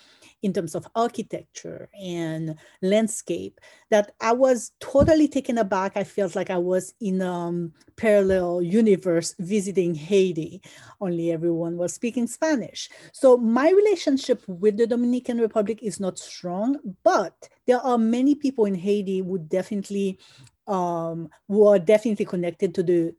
in 0.42 0.52
terms 0.52 0.74
of 0.74 0.86
architecture 0.94 1.88
and 1.98 2.54
landscape 2.82 3.60
that 3.90 4.12
I 4.20 4.32
was 4.32 4.72
totally 4.78 5.26
taken 5.26 5.56
aback. 5.56 5.96
I 5.96 6.04
felt 6.04 6.36
like 6.36 6.50
I 6.50 6.58
was 6.58 6.92
in 7.00 7.22
a 7.22 7.32
um, 7.32 7.72
parallel 7.96 8.60
universe 8.60 9.34
visiting 9.38 9.94
Haiti, 9.94 10.60
only 11.00 11.32
everyone 11.32 11.76
was 11.76 11.94
speaking 11.94 12.26
Spanish. 12.26 12.90
So 13.12 13.36
my 13.38 13.70
relationship 13.70 14.42
with 14.46 14.76
the 14.76 14.86
Dominican 14.86 15.38
Republic 15.40 15.78
is 15.82 15.98
not 15.98 16.18
strong, 16.18 16.76
but 17.02 17.48
there 17.66 17.80
are 17.80 17.98
many 17.98 18.34
people 18.34 18.66
in 18.66 18.74
Haiti 18.74 19.20
who 19.20 19.38
definitely 19.38 20.18
um, 20.66 21.28
who 21.48 21.66
are 21.66 21.78
definitely 21.78 22.24
connected 22.24 22.74
to 22.74 22.82
the 22.82 23.14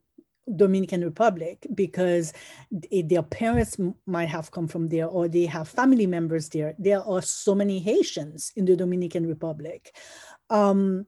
Dominican 0.54 1.02
Republic 1.02 1.66
because 1.74 2.32
their 2.70 3.22
parents 3.22 3.76
might 4.06 4.28
have 4.28 4.50
come 4.52 4.68
from 4.68 4.88
there 4.88 5.06
or 5.06 5.26
they 5.26 5.46
have 5.46 5.68
family 5.68 6.06
members 6.06 6.48
there. 6.50 6.74
There 6.78 7.02
are 7.02 7.22
so 7.22 7.54
many 7.54 7.80
Haitians 7.80 8.52
in 8.54 8.64
the 8.64 8.76
Dominican 8.76 9.26
Republic. 9.26 9.96
Um, 10.48 11.06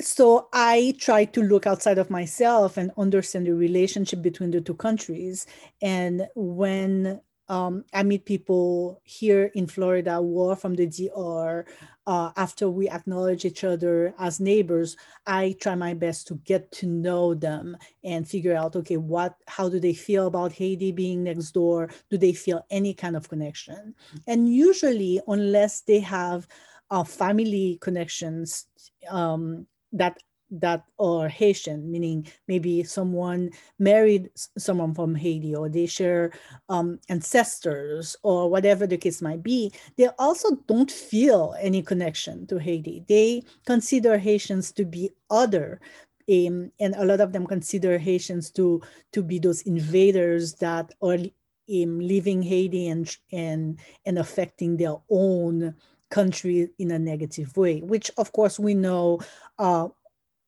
so 0.00 0.48
I 0.52 0.94
try 0.98 1.24
to 1.26 1.42
look 1.42 1.66
outside 1.66 1.98
of 1.98 2.10
myself 2.10 2.76
and 2.76 2.92
understand 2.98 3.46
the 3.46 3.54
relationship 3.54 4.22
between 4.22 4.50
the 4.50 4.60
two 4.60 4.74
countries. 4.74 5.46
And 5.80 6.26
when 6.34 7.20
um, 7.48 7.84
I 7.92 8.02
meet 8.02 8.24
people 8.24 9.00
here 9.04 9.50
in 9.54 9.66
Florida 9.66 10.16
who 10.16 10.48
are 10.48 10.56
from 10.56 10.74
the 10.74 10.86
DR, 10.86 11.64
uh, 12.06 12.30
after 12.36 12.68
we 12.68 12.88
acknowledge 12.88 13.44
each 13.44 13.64
other 13.64 14.14
as 14.18 14.40
neighbors, 14.40 14.96
I 15.26 15.56
try 15.60 15.74
my 15.74 15.94
best 15.94 16.28
to 16.28 16.34
get 16.44 16.70
to 16.72 16.86
know 16.86 17.34
them 17.34 17.76
and 18.04 18.28
figure 18.28 18.56
out, 18.56 18.76
okay, 18.76 18.96
what, 18.96 19.36
how 19.46 19.68
do 19.68 19.80
they 19.80 19.94
feel 19.94 20.26
about 20.26 20.52
Haiti 20.52 20.92
being 20.92 21.24
next 21.24 21.50
door? 21.52 21.90
Do 22.10 22.18
they 22.18 22.32
feel 22.32 22.64
any 22.70 22.94
kind 22.94 23.16
of 23.16 23.28
connection? 23.28 23.94
And 24.26 24.52
usually, 24.52 25.20
unless 25.26 25.80
they 25.82 26.00
have 26.00 26.46
uh, 26.90 27.04
family 27.04 27.78
connections 27.80 28.66
um, 29.08 29.66
that 29.92 30.22
that 30.50 30.84
are 30.98 31.28
Haitian, 31.28 31.90
meaning 31.90 32.26
maybe 32.48 32.82
someone 32.82 33.50
married 33.78 34.30
someone 34.56 34.94
from 34.94 35.14
Haiti 35.14 35.54
or 35.54 35.68
they 35.68 35.86
share 35.86 36.32
um, 36.68 36.98
ancestors 37.08 38.16
or 38.22 38.48
whatever 38.50 38.86
the 38.86 38.96
case 38.96 39.20
might 39.20 39.42
be, 39.42 39.72
they 39.96 40.08
also 40.18 40.56
don't 40.66 40.90
feel 40.90 41.54
any 41.60 41.82
connection 41.82 42.46
to 42.46 42.58
Haiti. 42.58 43.04
They 43.08 43.42
consider 43.66 44.18
Haitians 44.18 44.72
to 44.72 44.84
be 44.84 45.10
other. 45.30 45.80
Um, 46.28 46.72
and 46.80 46.94
a 46.96 47.04
lot 47.04 47.20
of 47.20 47.32
them 47.32 47.46
consider 47.46 47.98
Haitians 47.98 48.50
to, 48.52 48.82
to 49.12 49.22
be 49.22 49.38
those 49.38 49.62
invaders 49.62 50.54
that 50.54 50.92
are 51.00 51.14
um, 51.14 51.98
leaving 51.98 52.42
Haiti 52.42 52.88
and, 52.88 53.16
and, 53.32 53.78
and 54.04 54.18
affecting 54.18 54.76
their 54.76 54.96
own 55.10 55.74
country 56.10 56.68
in 56.78 56.90
a 56.90 56.98
negative 56.98 57.56
way, 57.56 57.80
which 57.80 58.10
of 58.16 58.32
course 58.32 58.58
we 58.58 58.74
know 58.74 59.20
uh, 59.58 59.88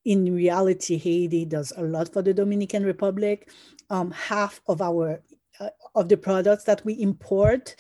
in 0.09 0.35
reality, 0.35 0.97
Haiti 0.97 1.45
does 1.45 1.71
a 1.77 1.83
lot 1.83 2.11
for 2.11 2.23
the 2.23 2.33
Dominican 2.33 2.83
Republic. 2.83 3.51
Um, 3.91 4.11
half 4.11 4.63
of 4.67 4.81
our 4.81 5.21
uh, 5.61 5.69
of 5.95 6.09
the 6.09 6.17
products 6.17 6.65
that 6.65 6.83
we 6.85 6.95
import 6.95 7.77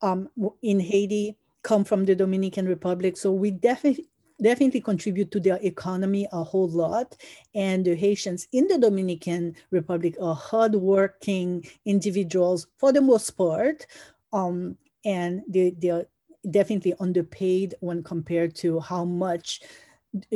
um, 0.00 0.28
in 0.62 0.78
Haiti 0.78 1.36
come 1.62 1.82
from 1.82 2.04
the 2.04 2.14
Dominican 2.14 2.68
Republic. 2.68 3.16
So 3.16 3.32
we 3.32 3.50
definitely 3.50 4.06
definitely 4.40 4.82
contribute 4.82 5.32
to 5.32 5.40
their 5.40 5.58
economy 5.62 6.28
a 6.30 6.44
whole 6.44 6.68
lot. 6.68 7.16
And 7.56 7.84
the 7.84 7.96
Haitians 7.96 8.46
in 8.52 8.68
the 8.68 8.78
Dominican 8.78 9.56
Republic 9.72 10.16
are 10.20 10.34
hardworking 10.34 11.66
individuals 11.86 12.68
for 12.78 12.92
the 12.92 13.00
most 13.00 13.30
part. 13.30 13.86
Um, 14.32 14.76
and 15.04 15.42
they, 15.48 15.74
they're 15.76 16.06
definitely 16.50 16.94
underpaid 17.00 17.74
when 17.80 18.04
compared 18.04 18.54
to 18.56 18.78
how 18.78 19.04
much 19.04 19.60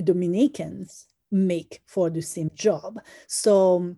Dominicans 0.02 1.07
make 1.30 1.82
for 1.86 2.10
the 2.10 2.22
same 2.22 2.50
job. 2.54 3.00
So 3.26 3.96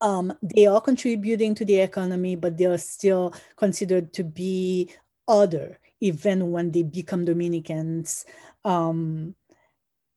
um, 0.00 0.32
they 0.42 0.66
are 0.66 0.80
contributing 0.80 1.54
to 1.54 1.64
the 1.64 1.80
economy, 1.80 2.36
but 2.36 2.58
they 2.58 2.66
are 2.66 2.78
still 2.78 3.34
considered 3.56 4.12
to 4.14 4.24
be 4.24 4.90
other, 5.28 5.78
even 6.00 6.50
when 6.50 6.72
they 6.72 6.82
become 6.82 7.24
Dominicans 7.24 8.24
um, 8.64 9.34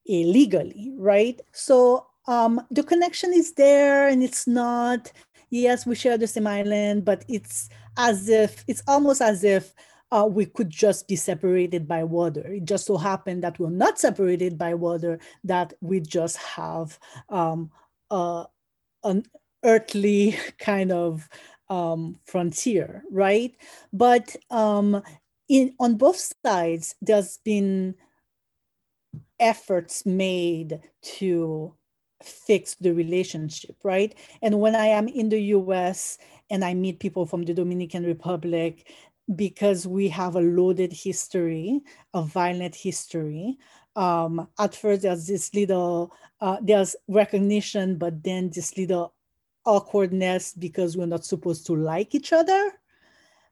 illegally, 0.05 0.91
right? 0.97 1.39
So 1.51 2.07
um, 2.27 2.61
the 2.71 2.83
connection 2.83 3.33
is 3.33 3.53
there 3.53 4.07
and 4.07 4.23
it's 4.23 4.47
not, 4.47 5.11
yes, 5.51 5.85
we 5.85 5.95
share 5.95 6.17
the 6.17 6.27
same 6.27 6.47
island, 6.47 7.05
but 7.05 7.23
it's 7.27 7.69
as 7.97 8.27
if, 8.27 8.65
it's 8.67 8.81
almost 8.87 9.21
as 9.21 9.43
if 9.43 9.73
uh, 10.11 10.27
we 10.29 10.45
could 10.45 10.69
just 10.69 11.07
be 11.07 11.15
separated 11.15 11.87
by 11.87 12.03
water. 12.03 12.53
It 12.53 12.65
just 12.65 12.85
so 12.85 12.97
happened 12.97 13.43
that 13.43 13.59
we're 13.59 13.69
not 13.69 13.99
separated 13.99 14.57
by 14.57 14.73
water, 14.73 15.19
that 15.43 15.73
we 15.81 15.99
just 15.99 16.37
have 16.37 16.99
um, 17.29 17.71
uh, 18.11 18.45
an 19.03 19.25
earthly 19.63 20.37
kind 20.59 20.91
of 20.91 21.27
um, 21.69 22.19
frontier, 22.25 23.03
right? 23.09 23.55
But 23.91 24.35
um, 24.51 25.01
in 25.49 25.75
on 25.79 25.95
both 25.95 26.33
sides, 26.45 26.95
there's 27.01 27.37
been 27.43 27.95
efforts 29.39 30.05
made 30.05 30.79
to 31.01 31.73
fix 32.23 32.75
the 32.75 32.93
relationship, 32.93 33.75
right? 33.83 34.15
And 34.41 34.59
when 34.59 34.75
I 34.75 34.87
am 34.87 35.07
in 35.07 35.29
the 35.29 35.41
US 35.41 36.17
and 36.49 36.63
I 36.63 36.73
meet 36.73 36.99
people 36.99 37.25
from 37.25 37.43
the 37.43 37.53
Dominican 37.53 38.03
Republic, 38.03 38.91
because 39.33 39.87
we 39.87 40.07
have 40.09 40.35
a 40.35 40.41
loaded 40.41 40.93
history, 40.93 41.81
a 42.13 42.21
violent 42.21 42.75
history. 42.75 43.57
Um, 43.95 44.47
at 44.59 44.75
first, 44.75 45.03
there's 45.03 45.25
this 45.25 45.53
little, 45.53 46.13
uh, 46.41 46.57
there's 46.61 46.95
recognition, 47.07 47.97
but 47.97 48.23
then 48.23 48.49
this 48.49 48.77
little 48.77 49.13
awkwardness 49.65 50.53
because 50.53 50.95
we're 50.95 51.07
not 51.07 51.25
supposed 51.25 51.65
to 51.67 51.75
like 51.75 52.13
each 52.13 52.33
other. 52.33 52.73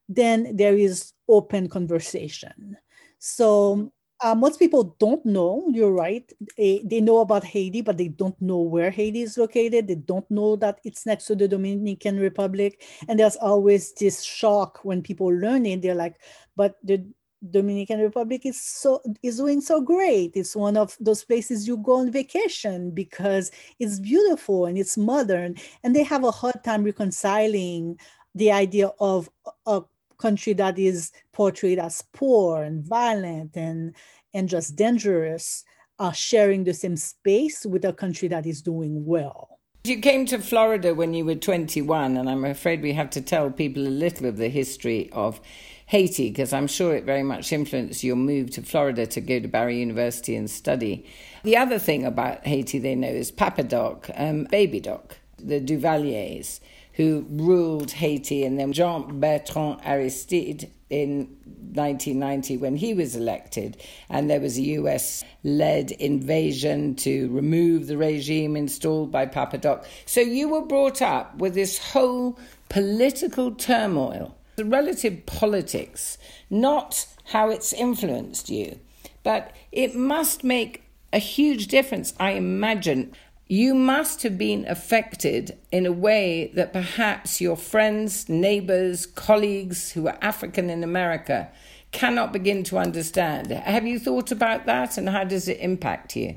Then 0.08 0.56
there 0.56 0.78
is 0.78 1.14
open 1.28 1.70
conversation. 1.70 2.78
So 3.20 3.92
uh, 4.24 4.34
most 4.34 4.58
people 4.58 4.96
don't 5.00 5.24
know, 5.26 5.66
you're 5.70 5.92
right. 5.92 6.32
They, 6.58 6.82
they 6.86 7.02
know 7.02 7.20
about 7.20 7.44
Haiti, 7.44 7.82
but 7.82 7.98
they 7.98 8.08
don't 8.08 8.42
know 8.42 8.60
where 8.60 8.90
Haiti 8.90 9.22
is 9.22 9.38
located. 9.38 9.88
They 9.88 9.96
don't 9.96 10.30
know 10.32 10.56
that 10.56 10.80
it's 10.86 11.06
next 11.06 11.26
to 11.26 11.36
the 11.36 11.48
Dominican 11.48 12.18
Republic. 12.18 12.82
And 13.10 13.20
there's 13.20 13.36
always 13.36 13.94
this 13.94 14.24
shock 14.24 14.80
when 14.84 15.02
people 15.02 15.28
learn 15.28 15.66
it. 15.66 15.82
They're 15.82 15.94
like, 15.94 16.16
but 16.56 16.78
the 16.84 17.06
Dominican 17.52 18.00
Republic 18.00 18.46
is 18.46 18.62
so 18.62 19.02
is 19.22 19.36
doing 19.36 19.60
so 19.60 19.82
great. 19.82 20.32
It's 20.36 20.56
one 20.56 20.78
of 20.78 20.96
those 21.02 21.26
places 21.26 21.68
you 21.68 21.76
go 21.76 21.98
on 21.98 22.10
vacation 22.10 22.92
because 22.92 23.52
it's 23.80 24.00
beautiful 24.00 24.66
and 24.66 24.78
it's 24.78 24.98
modern. 24.98 25.56
And 25.84 25.94
they 25.94 26.04
have 26.04 26.24
a 26.24 26.32
hard 26.32 26.64
time 26.64 26.86
reconciling 26.86 28.00
the 28.34 28.54
idea 28.54 28.92
of 29.00 29.30
a 29.66 29.82
country 30.18 30.54
that 30.54 30.78
is 30.80 31.12
portrayed 31.32 31.80
as 31.80 32.04
poor 32.14 32.64
and 32.64 32.84
violent 32.84 33.56
and 33.56 33.96
and 34.34 34.50
just 34.50 34.76
dangerous 34.76 35.64
are 36.00 36.14
sharing 36.14 36.64
the 36.64 36.74
same 36.74 36.98
space 36.98 37.66
with 37.66 37.86
a 37.86 37.94
country 37.94 38.28
that 38.28 38.46
is 38.46 38.62
doing 38.62 39.06
well. 39.06 39.60
You 39.86 40.00
came 40.00 40.26
to 40.28 40.40
Florida 40.40 40.96
when 40.96 41.14
you 41.14 41.26
were 41.26 41.36
21, 41.36 42.16
and 42.16 42.30
I'm 42.30 42.46
afraid 42.46 42.82
we 42.82 42.94
have 42.94 43.10
to 43.12 43.22
tell 43.22 43.52
people 43.52 43.86
a 43.86 43.90
little 43.90 44.28
of 44.28 44.38
the 44.38 44.48
history 44.48 45.10
of 45.12 45.42
Haiti, 45.88 46.30
because 46.30 46.54
I'm 46.54 46.68
sure 46.68 46.96
it 46.96 47.04
very 47.04 47.22
much 47.22 47.52
influenced 47.52 48.02
your 48.02 48.16
move 48.16 48.50
to 48.52 48.62
Florida 48.62 49.06
to 49.08 49.20
go 49.20 49.42
to 49.42 49.48
Barry 49.50 49.80
University 49.80 50.38
and 50.38 50.50
study. 50.50 51.06
The 51.44 51.58
other 51.58 51.80
thing 51.80 52.06
about 52.06 52.48
Haiti 52.48 52.80
they 52.80 52.96
know 52.96 53.10
is 53.10 53.30
Papa 53.30 53.64
Doc, 53.64 54.10
um, 54.16 54.46
Baby 54.46 54.80
Doc, 54.80 55.18
the 55.38 55.60
Duvaliers 55.60 56.62
who 56.94 57.26
ruled 57.30 57.92
Haiti, 57.92 58.44
and 58.44 58.60
then 58.60 58.74
Jean 58.74 59.20
Bertrand 59.20 59.80
Aristide 59.86 60.70
in 60.90 61.36
1990 61.74 62.58
when 62.58 62.76
he 62.76 62.94
was 62.94 63.16
elected, 63.16 63.78
and 64.10 64.30
there 64.30 64.40
was 64.40 64.58
a 64.58 64.62
US 64.62 65.24
led 65.44 65.92
invasion 65.92 66.96
to 66.96 67.30
remove 67.30 67.88
the 67.88 67.98
regime 67.98 68.56
installed 68.56 69.12
by 69.12 69.26
Papa 69.26 69.58
Doc. 69.58 69.86
So 70.06 70.22
you 70.22 70.50
were 70.50 70.66
brought 70.66 71.02
up 71.02 71.36
with 71.38 71.56
this 71.56 71.80
whole 71.80 72.38
political 72.70 73.52
turmoil, 73.52 74.38
the 74.56 74.66
relative 74.66 75.26
politics, 75.26 76.18
not 76.50 77.08
how 77.26 77.50
it's 77.50 77.74
influenced 77.74 78.50
you. 78.50 78.80
But 79.24 79.56
it 79.72 79.96
must 79.96 80.44
make 80.44 80.84
a 81.12 81.20
huge 81.20 81.68
difference, 81.68 82.14
I 82.20 82.32
imagine, 82.32 83.14
you 83.54 83.76
must 83.76 84.24
have 84.24 84.36
been 84.36 84.66
affected 84.68 85.56
in 85.72 85.86
a 85.86 85.92
way 85.92 86.52
that 86.56 86.74
perhaps 86.74 87.40
your 87.40 87.56
friends, 87.56 88.28
neighbors, 88.28 89.06
colleagues 89.06 89.92
who 89.92 90.08
are 90.08 90.18
African 90.24 90.72
in 90.72 90.84
America 90.84 91.52
cannot 91.92 92.34
begin 92.34 92.64
to 92.64 92.80
understand. 92.80 93.52
Have 93.52 93.86
you 93.86 94.00
thought 94.00 94.32
about 94.32 94.66
that 94.66 94.98
and 94.98 95.08
how 95.08 95.24
does 95.24 95.48
it 95.48 95.60
impact 95.60 96.16
you? 96.16 96.36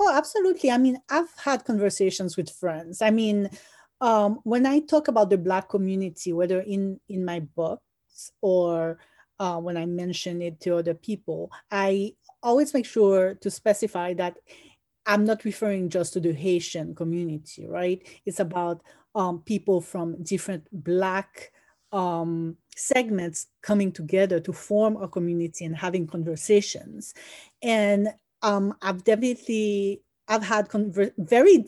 Oh, 0.00 0.12
absolutely. 0.12 0.72
I 0.72 0.78
mean, 0.78 0.98
I've 1.08 1.32
had 1.44 1.64
conversations 1.64 2.36
with 2.36 2.50
friends. 2.50 3.00
I 3.00 3.10
mean, 3.10 3.48
um, 4.00 4.40
when 4.42 4.66
I 4.66 4.80
talk 4.80 5.06
about 5.06 5.30
the 5.30 5.38
Black 5.38 5.68
community, 5.68 6.32
whether 6.32 6.62
in, 6.62 6.98
in 7.08 7.24
my 7.24 7.38
books 7.38 8.32
or 8.40 8.98
uh, 9.38 9.58
when 9.58 9.76
I 9.76 9.86
mention 9.86 10.42
it 10.42 10.58
to 10.62 10.78
other 10.78 10.94
people, 10.94 11.52
I 11.70 12.14
always 12.42 12.74
make 12.74 12.86
sure 12.86 13.34
to 13.34 13.50
specify 13.52 14.14
that 14.14 14.36
I'm 15.06 15.24
not 15.24 15.44
referring 15.44 15.88
just 15.88 16.12
to 16.14 16.20
the 16.20 16.32
Haitian 16.32 16.94
community, 16.94 17.66
right? 17.66 18.02
It's 18.26 18.40
about 18.40 18.82
um, 19.14 19.40
people 19.40 19.80
from 19.80 20.22
different 20.22 20.66
Black 20.72 21.52
um, 21.92 22.56
segments 22.76 23.46
coming 23.62 23.92
together 23.92 24.40
to 24.40 24.52
form 24.52 24.96
a 24.96 25.08
community 25.08 25.64
and 25.64 25.76
having 25.76 26.06
conversations. 26.06 27.14
And 27.62 28.08
um, 28.42 28.74
I've 28.82 29.04
definitely 29.04 30.02
I've 30.28 30.44
had 30.44 30.68
conver- 30.68 31.12
very 31.18 31.66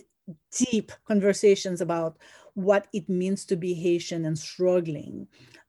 deep 0.57 0.93
conversations 1.07 1.81
about 1.81 2.17
what 2.55 2.87
it 2.93 3.09
means 3.09 3.45
to 3.47 3.57
be 3.57 3.75
Haitian 3.75 4.25
and 4.25 4.39
struggling. 4.39 5.27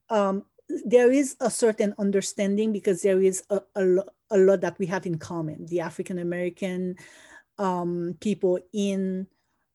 Um, 0.10 0.46
there 0.86 1.12
is 1.12 1.36
a 1.39 1.50
certain 1.50 1.93
understanding 1.98 2.72
because 2.72 3.01
there 3.01 3.22
is 3.22 3.43
a, 3.50 3.62
a, 3.75 4.03
a 4.32 4.38
lot 4.38 4.62
that 4.62 4.77
we 4.79 4.86
have 4.88 5.05
in 5.05 5.17
common. 5.17 5.65
The 5.65 5.79
African 5.79 6.20
American 6.20 6.96
um, 7.57 8.15
people 8.19 8.60
in 8.74 9.27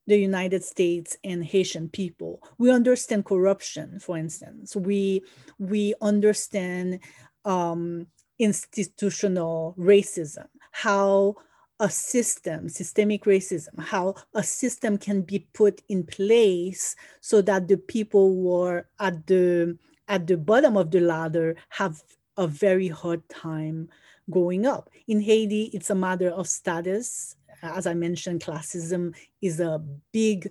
the 0.06 0.16
United 0.16 0.64
States 0.64 1.16
and 1.22 1.44
Haitian 1.44 1.88
people. 1.90 2.42
We 2.56 2.70
understand 2.70 3.26
corruption, 3.26 4.00
for 4.00 4.16
instance. 4.16 4.74
We 4.74 5.22
we 5.58 5.94
understand 6.00 7.00
um, 7.44 8.06
institutional 8.38 9.74
racism, 9.78 10.48
how 10.72 11.36
a 11.80 11.90
system, 11.90 12.68
systemic 12.68 13.24
racism, 13.24 13.78
how 13.78 14.14
a 14.34 14.42
system 14.42 14.98
can 14.98 15.22
be 15.22 15.46
put 15.52 15.82
in 15.88 16.04
place 16.04 16.96
so 17.20 17.40
that 17.42 17.68
the 17.68 17.76
people 17.76 18.34
who 18.34 18.62
are 18.62 18.88
at 18.98 19.26
the 19.26 19.76
at 20.08 20.26
the 20.26 20.36
bottom 20.36 20.76
of 20.76 20.90
the 20.90 21.00
ladder 21.00 21.54
have 21.68 22.02
a 22.38 22.46
very 22.46 22.88
hard 22.88 23.28
time 23.28 23.88
going 24.30 24.66
up. 24.66 24.88
In 25.06 25.20
Haiti, 25.20 25.70
it's 25.74 25.90
a 25.90 25.94
matter 25.94 26.30
of 26.30 26.48
status 26.48 27.36
as 27.62 27.86
I 27.86 27.94
mentioned, 27.94 28.42
classism 28.42 29.14
is 29.40 29.60
a 29.60 29.82
big 30.12 30.50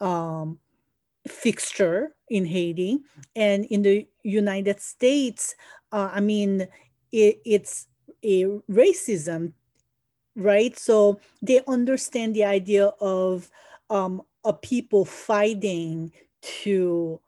um, 0.00 0.58
fixture 1.26 2.14
in 2.28 2.44
Haiti. 2.44 2.98
And 3.36 3.64
in 3.66 3.82
the 3.82 4.06
United 4.22 4.80
States, 4.80 5.54
uh, 5.92 6.10
I 6.12 6.20
mean, 6.20 6.68
it, 7.12 7.40
it's 7.44 7.86
a 8.22 8.44
racism, 8.70 9.52
right? 10.34 10.78
So 10.78 11.20
they 11.42 11.62
understand 11.66 12.34
the 12.34 12.44
idea 12.44 12.86
of 13.00 13.50
um, 13.90 14.22
a 14.44 14.52
people 14.52 15.04
fighting 15.04 16.12
to 16.62 17.20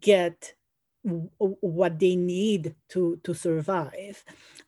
get 0.00 0.54
what 1.02 1.98
they 1.98 2.16
need 2.16 2.74
to 2.90 3.20
to 3.22 3.34
survive. 3.34 4.24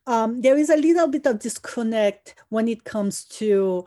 Um, 0.07 0.41
there 0.41 0.57
is 0.57 0.71
a 0.71 0.77
little 0.77 1.09
bit 1.09 1.27
of 1.27 1.39
disconnect 1.39 2.35
when 2.49 2.69
it 2.69 2.85
comes 2.85 3.25
to 3.25 3.85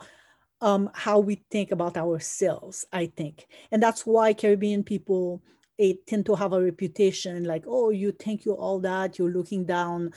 um, 0.60 0.90
how 0.94 1.18
we 1.18 1.44
think 1.50 1.72
about 1.72 1.96
ourselves. 1.96 2.86
I 2.92 3.06
think, 3.06 3.46
and 3.70 3.82
that's 3.82 4.06
why 4.06 4.34
Caribbean 4.34 4.84
people 4.84 5.42
tend 6.06 6.26
to 6.26 6.34
have 6.34 6.52
a 6.52 6.62
reputation 6.62 7.44
like, 7.44 7.64
oh, 7.66 7.90
you 7.90 8.12
think 8.12 8.44
you're 8.44 8.54
all 8.54 8.78
that, 8.80 9.18
you're 9.18 9.30
looking 9.30 9.64
down 9.64 10.12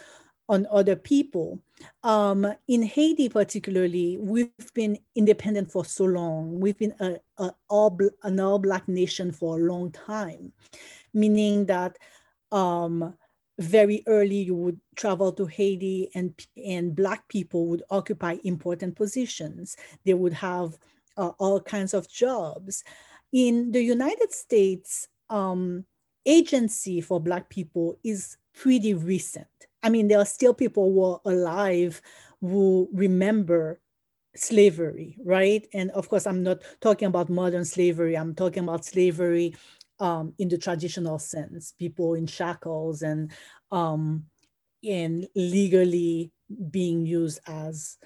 on 0.49 0.67
other 0.71 0.95
people. 0.95 1.59
Um, 2.03 2.47
in 2.67 2.83
Haiti, 2.83 3.29
particularly, 3.29 4.17
we've 4.17 4.73
been 4.73 4.97
independent 5.15 5.71
for 5.71 5.83
so 5.83 6.05
long. 6.05 6.59
We've 6.59 6.77
been 6.77 6.93
a, 6.99 7.17
a 7.37 7.51
all, 7.69 7.97
an 8.23 8.39
all 8.39 8.59
Black 8.59 8.87
nation 8.87 9.31
for 9.31 9.59
a 9.59 9.63
long 9.63 9.91
time, 9.91 10.53
meaning 11.13 11.65
that 11.65 11.97
um, 12.51 13.13
very 13.59 14.03
early 14.07 14.37
you 14.37 14.55
would 14.55 14.79
travel 14.95 15.31
to 15.33 15.45
Haiti 15.45 16.09
and, 16.13 16.33
and 16.63 16.95
Black 16.95 17.27
people 17.27 17.67
would 17.67 17.83
occupy 17.89 18.37
important 18.43 18.95
positions. 18.95 19.75
They 20.05 20.13
would 20.13 20.33
have 20.33 20.77
uh, 21.17 21.31
all 21.39 21.59
kinds 21.59 21.93
of 21.93 22.09
jobs. 22.09 22.83
In 23.33 23.71
the 23.71 23.81
United 23.81 24.31
States, 24.31 25.07
um, 25.29 25.85
agency 26.25 27.01
for 27.01 27.19
Black 27.19 27.49
people 27.49 27.97
is 28.03 28.37
pretty 28.53 28.93
recent. 28.93 29.47
I 29.83 29.89
mean, 29.89 30.07
there 30.07 30.19
are 30.19 30.25
still 30.25 30.53
people 30.53 30.91
who 30.91 31.03
are 31.03 31.21
alive 31.25 32.01
who 32.41 32.89
remember 32.93 33.79
slavery, 34.35 35.17
right? 35.23 35.67
And 35.73 35.89
of 35.91 36.09
course, 36.09 36.27
I'm 36.27 36.43
not 36.43 36.59
talking 36.81 37.07
about 37.07 37.29
modern 37.29 37.65
slavery, 37.65 38.15
I'm 38.15 38.35
talking 38.35 38.63
about 38.63 38.85
slavery 38.85 39.55
um, 39.99 40.33
in 40.37 40.49
the 40.49 40.57
traditional 40.57 41.19
sense, 41.19 41.73
people 41.77 42.13
in 42.13 42.27
shackles 42.27 43.01
and 43.01 43.31
um, 43.71 44.25
and 44.83 45.27
legally 45.35 46.31
being 46.71 47.05
used 47.05 47.39
as 47.47 47.97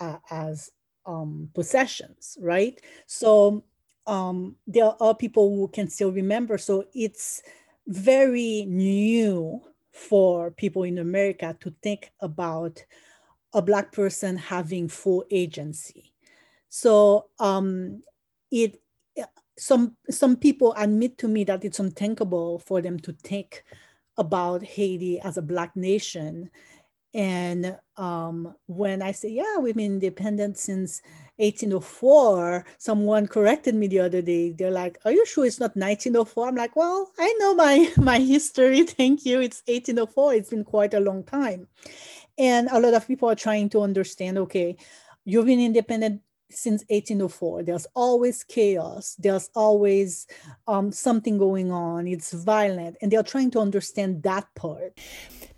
uh, 0.00 0.18
as 0.30 0.70
um, 1.06 1.50
possessions, 1.54 2.36
right? 2.40 2.80
So 3.06 3.64
um, 4.06 4.56
there 4.66 4.92
are 5.00 5.14
people 5.14 5.54
who 5.54 5.68
can 5.68 5.88
still 5.88 6.12
remember. 6.12 6.58
So 6.58 6.84
it's 6.94 7.42
very 7.86 8.64
new 8.66 9.60
for 9.92 10.50
people 10.50 10.82
in 10.82 10.98
America 10.98 11.56
to 11.60 11.74
think 11.82 12.10
about 12.20 12.82
a 13.52 13.62
Black 13.62 13.92
person 13.92 14.36
having 14.36 14.88
full 14.88 15.24
agency. 15.30 16.12
So 16.68 17.26
um, 17.38 18.02
it 18.50 18.80
some 19.56 19.96
some 20.10 20.36
people 20.36 20.74
admit 20.76 21.18
to 21.18 21.28
me 21.28 21.44
that 21.44 21.64
it's 21.64 21.78
unthinkable 21.78 22.58
for 22.58 22.82
them 22.82 22.98
to 23.00 23.12
think 23.12 23.64
about 24.16 24.62
Haiti 24.62 25.20
as 25.20 25.36
a 25.36 25.42
black 25.42 25.76
nation. 25.76 26.50
And 27.14 27.78
um, 27.96 28.56
when 28.66 29.00
I 29.00 29.12
say, 29.12 29.28
yeah, 29.28 29.58
we've 29.58 29.76
been 29.76 29.94
independent 29.94 30.58
since 30.58 31.00
1804, 31.36 32.66
someone 32.78 33.28
corrected 33.28 33.76
me 33.76 33.86
the 33.86 34.00
other 34.00 34.20
day. 34.20 34.50
They're 34.50 34.72
like, 34.72 34.98
are 35.04 35.12
you 35.12 35.24
sure 35.24 35.46
it's 35.46 35.60
not 35.60 35.76
1904? 35.76 36.48
I'm 36.48 36.56
like, 36.56 36.74
well, 36.74 37.12
I 37.16 37.32
know 37.38 37.54
my, 37.54 37.92
my 37.98 38.18
history. 38.18 38.82
Thank 38.86 39.24
you. 39.24 39.40
It's 39.40 39.62
1804. 39.66 40.34
It's 40.34 40.50
been 40.50 40.64
quite 40.64 40.92
a 40.92 41.00
long 41.00 41.22
time. 41.22 41.68
And 42.36 42.68
a 42.72 42.80
lot 42.80 42.94
of 42.94 43.06
people 43.06 43.30
are 43.30 43.36
trying 43.36 43.68
to 43.70 43.82
understand, 43.82 44.36
okay, 44.38 44.76
you've 45.24 45.46
been 45.46 45.60
independent 45.60 46.20
since 46.56 46.82
1804 46.88 47.62
there's 47.62 47.86
always 47.94 48.44
chaos. 48.44 49.16
There's 49.18 49.50
always 49.54 50.26
um, 50.66 50.92
something 50.92 51.38
going 51.38 51.70
on. 51.70 52.06
It's 52.06 52.32
violent. 52.32 52.96
And 53.00 53.10
they're 53.10 53.22
trying 53.22 53.50
to 53.52 53.60
understand 53.60 54.22
that 54.22 54.46
part. 54.54 54.98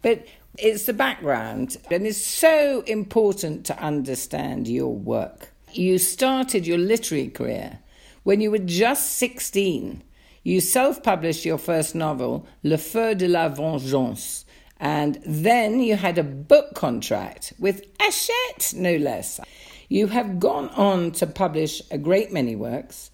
But 0.03 0.27
it's 0.59 0.85
the 0.85 0.93
background. 0.93 1.77
And 1.91 2.07
it's 2.07 2.19
so 2.19 2.83
important 2.87 3.67
to 3.67 3.79
understand 3.79 4.69
your 4.69 4.95
work. 4.95 5.53
You 5.73 5.99
started 5.99 6.67
your 6.67 6.79
literary 6.79 7.29
career 7.29 7.81
when 8.23 8.41
you 8.41 8.51
were 8.51 8.59
just 8.59 9.13
16 9.17 10.03
you 10.47 10.61
self-published 10.61 11.45
your 11.45 11.59
first 11.59 11.97
novel 11.97 12.47
le 12.63 12.79
feu 12.79 13.17
de 13.17 13.27
la 13.27 13.49
vengeance. 13.49 14.45
And 14.79 15.19
then 15.27 15.81
you 15.81 15.97
had 15.97 16.19
a 16.19 16.23
book 16.23 16.73
contract 16.77 17.53
with 17.59 17.83
Hachette, 17.99 18.73
no 18.77 18.97
less. 18.97 19.41
You 19.89 20.09
have 20.09 20.41
gone 20.41 20.69
on 20.71 21.13
to 21.13 21.27
publish 21.27 21.83
a 21.91 21.99
great 21.99 22.33
many 22.33 22.57
works. 22.57 23.11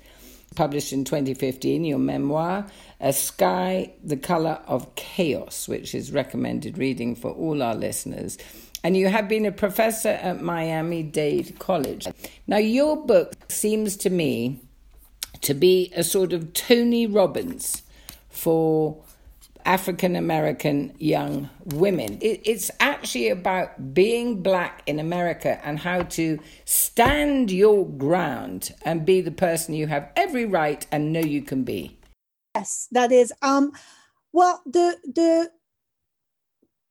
Published 0.55 0.93
in 0.93 1.05
2015, 1.05 1.85
your 1.85 1.99
memoir, 1.99 2.67
A 3.01 3.13
Sky, 3.13 3.95
the 4.05 4.19
Color 4.19 4.61
of 4.67 4.95
Chaos, 4.97 5.67
which 5.67 5.95
is 5.95 6.13
recommended 6.13 6.77
reading 6.77 7.15
for 7.15 7.31
all 7.31 7.63
our 7.63 7.75
listeners. 7.75 8.37
And 8.85 8.97
you 8.97 9.09
have 9.09 9.29
been 9.29 9.47
a 9.47 9.53
professor 9.53 10.11
at 10.11 10.43
Miami 10.43 11.03
Dade 11.03 11.59
College. 11.59 12.07
Now, 12.47 12.59
your 12.59 12.97
book 13.07 13.51
seems 13.51 13.97
to 13.99 14.11
me 14.11 14.61
to 15.41 15.55
be 15.55 15.93
a 15.97 16.05
sort 16.05 16.33
of 16.33 16.53
Tony 16.53 17.07
Robbins 17.07 17.83
for 18.29 19.02
African 19.65 20.17
American 20.17 20.95
young 20.99 21.51
women. 21.65 22.19
It, 22.21 22.41
it's 22.45 22.71
actually 22.81 23.29
about 23.29 23.95
being 23.95 24.43
black 24.43 24.83
in 24.87 24.99
America 24.99 25.61
and 25.65 25.79
how 25.79 26.03
to 26.03 26.39
stand 26.65 27.51
your 27.51 27.87
ground 27.87 28.73
and 28.83 29.05
be 29.05 29.21
the 29.21 29.31
person 29.31 29.75
you 29.75 29.87
have 29.87 30.11
every 30.17 30.45
right 30.45 30.87
and 30.93 31.13
know 31.13 31.21
you 31.21 31.43
can 31.43 31.65
be. 31.65 31.97
Yes, 32.55 32.89
that 32.93 33.13
is. 33.13 33.33
Um, 33.43 33.73
well, 34.33 34.63
the 34.67 34.99
the 35.05 35.51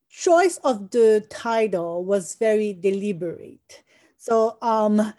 choice 0.10 0.57
of 0.63 0.91
the 0.91 1.25
title 1.29 2.03
was 2.03 2.36
very 2.36 2.73
deliberate. 2.73 3.84
So 4.17 4.57
um, 4.62 5.13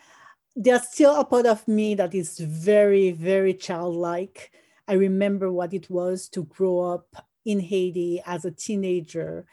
there's 0.54 0.88
still 0.88 1.18
a 1.18 1.24
part 1.24 1.46
of 1.46 1.66
me 1.66 1.94
that 1.94 2.14
is 2.14 2.38
very, 2.38 3.10
very 3.10 3.54
childlike. 3.54 4.52
I 4.86 4.94
remember 4.94 5.50
what 5.50 5.72
it 5.72 5.88
was 5.90 6.28
to 6.30 6.44
grow 6.44 6.80
up 6.80 7.26
in 7.44 7.60
Haiti 7.60 8.22
as 8.26 8.44
a 8.44 8.50
teenager 8.50 9.46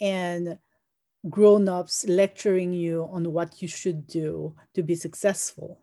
and 0.00 0.58
grown-ups 1.28 2.04
lecturing 2.08 2.72
you 2.72 3.08
on 3.10 3.32
what 3.32 3.62
you 3.62 3.68
should 3.68 4.06
do 4.06 4.54
to 4.74 4.82
be 4.82 4.94
successful. 4.94 5.80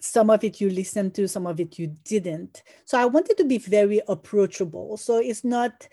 Some 0.00 0.30
of 0.30 0.44
it 0.44 0.60
you 0.60 0.68
listened 0.68 1.14
to 1.14 1.28
some 1.28 1.46
of 1.46 1.60
it 1.60 1.78
you 1.78 1.96
didn't. 2.04 2.62
So 2.84 2.98
i 2.98 3.04
wanted 3.04 3.36
to 3.38 3.44
be 3.44 3.58
very 3.58 4.00
approachable. 4.08 4.96
So 4.96 5.18
it's 5.18 5.44
not 5.44 5.88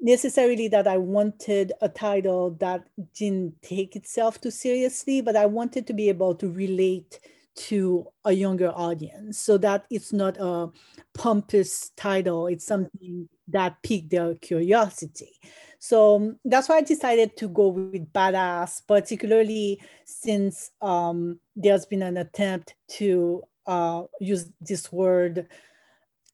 necessarily 0.00 0.66
that 0.68 0.86
i 0.86 0.96
wanted 0.96 1.72
a 1.82 1.88
title 1.88 2.52
that 2.52 2.82
didn't 3.14 3.60
take 3.60 3.96
itself 3.96 4.40
too 4.40 4.50
seriously 4.50 5.20
but 5.20 5.36
i 5.36 5.44
wanted 5.44 5.86
to 5.86 5.92
be 5.92 6.08
able 6.08 6.34
to 6.34 6.50
relate 6.50 7.20
to 7.56 8.06
a 8.24 8.32
younger 8.32 8.70
audience. 8.70 9.38
So 9.38 9.58
that 9.58 9.84
it's 9.90 10.12
not 10.12 10.36
a 10.38 10.68
pompous 11.14 11.90
title 11.96 12.46
it's 12.46 12.64
something 12.66 13.28
that 13.48 13.82
piqued 13.82 14.10
their 14.10 14.34
curiosity. 14.36 15.32
So 15.78 16.16
um, 16.16 16.38
that's 16.44 16.68
why 16.68 16.76
i 16.76 16.82
decided 16.82 17.36
to 17.38 17.48
go 17.48 17.68
with 17.68 18.12
badass 18.12 18.82
particularly 18.86 19.80
since 20.04 20.70
um, 20.82 21.40
there's 21.56 21.86
been 21.86 22.02
an 22.02 22.18
attempt 22.18 22.74
to 22.98 23.42
uh, 23.66 24.02
use 24.20 24.50
this 24.60 24.92
word 24.92 25.48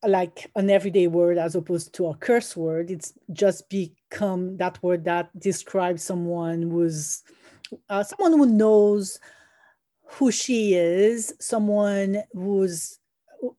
like 0.07 0.50
an 0.57 0.70
everyday 0.70 1.07
word 1.07 1.38
as 1.38 1.55
opposed 1.55 1.94
to 1.94 2.07
a 2.07 2.16
curse 2.16 2.57
word. 2.57 2.90
It's 2.90 3.12
just 3.33 3.68
become 3.68 4.57
that 4.59 4.83
word 4.83 5.05
that 5.05 5.38
describes 5.38 6.02
someone 6.02 6.62
who's 6.62 7.22
uh, 7.88 8.05
someone 8.05 8.33
who 8.33 8.46
knows 8.46 9.18
who 10.07 10.31
she 10.31 10.75
is, 10.75 11.35
someone 11.40 12.23
who's 12.33 12.99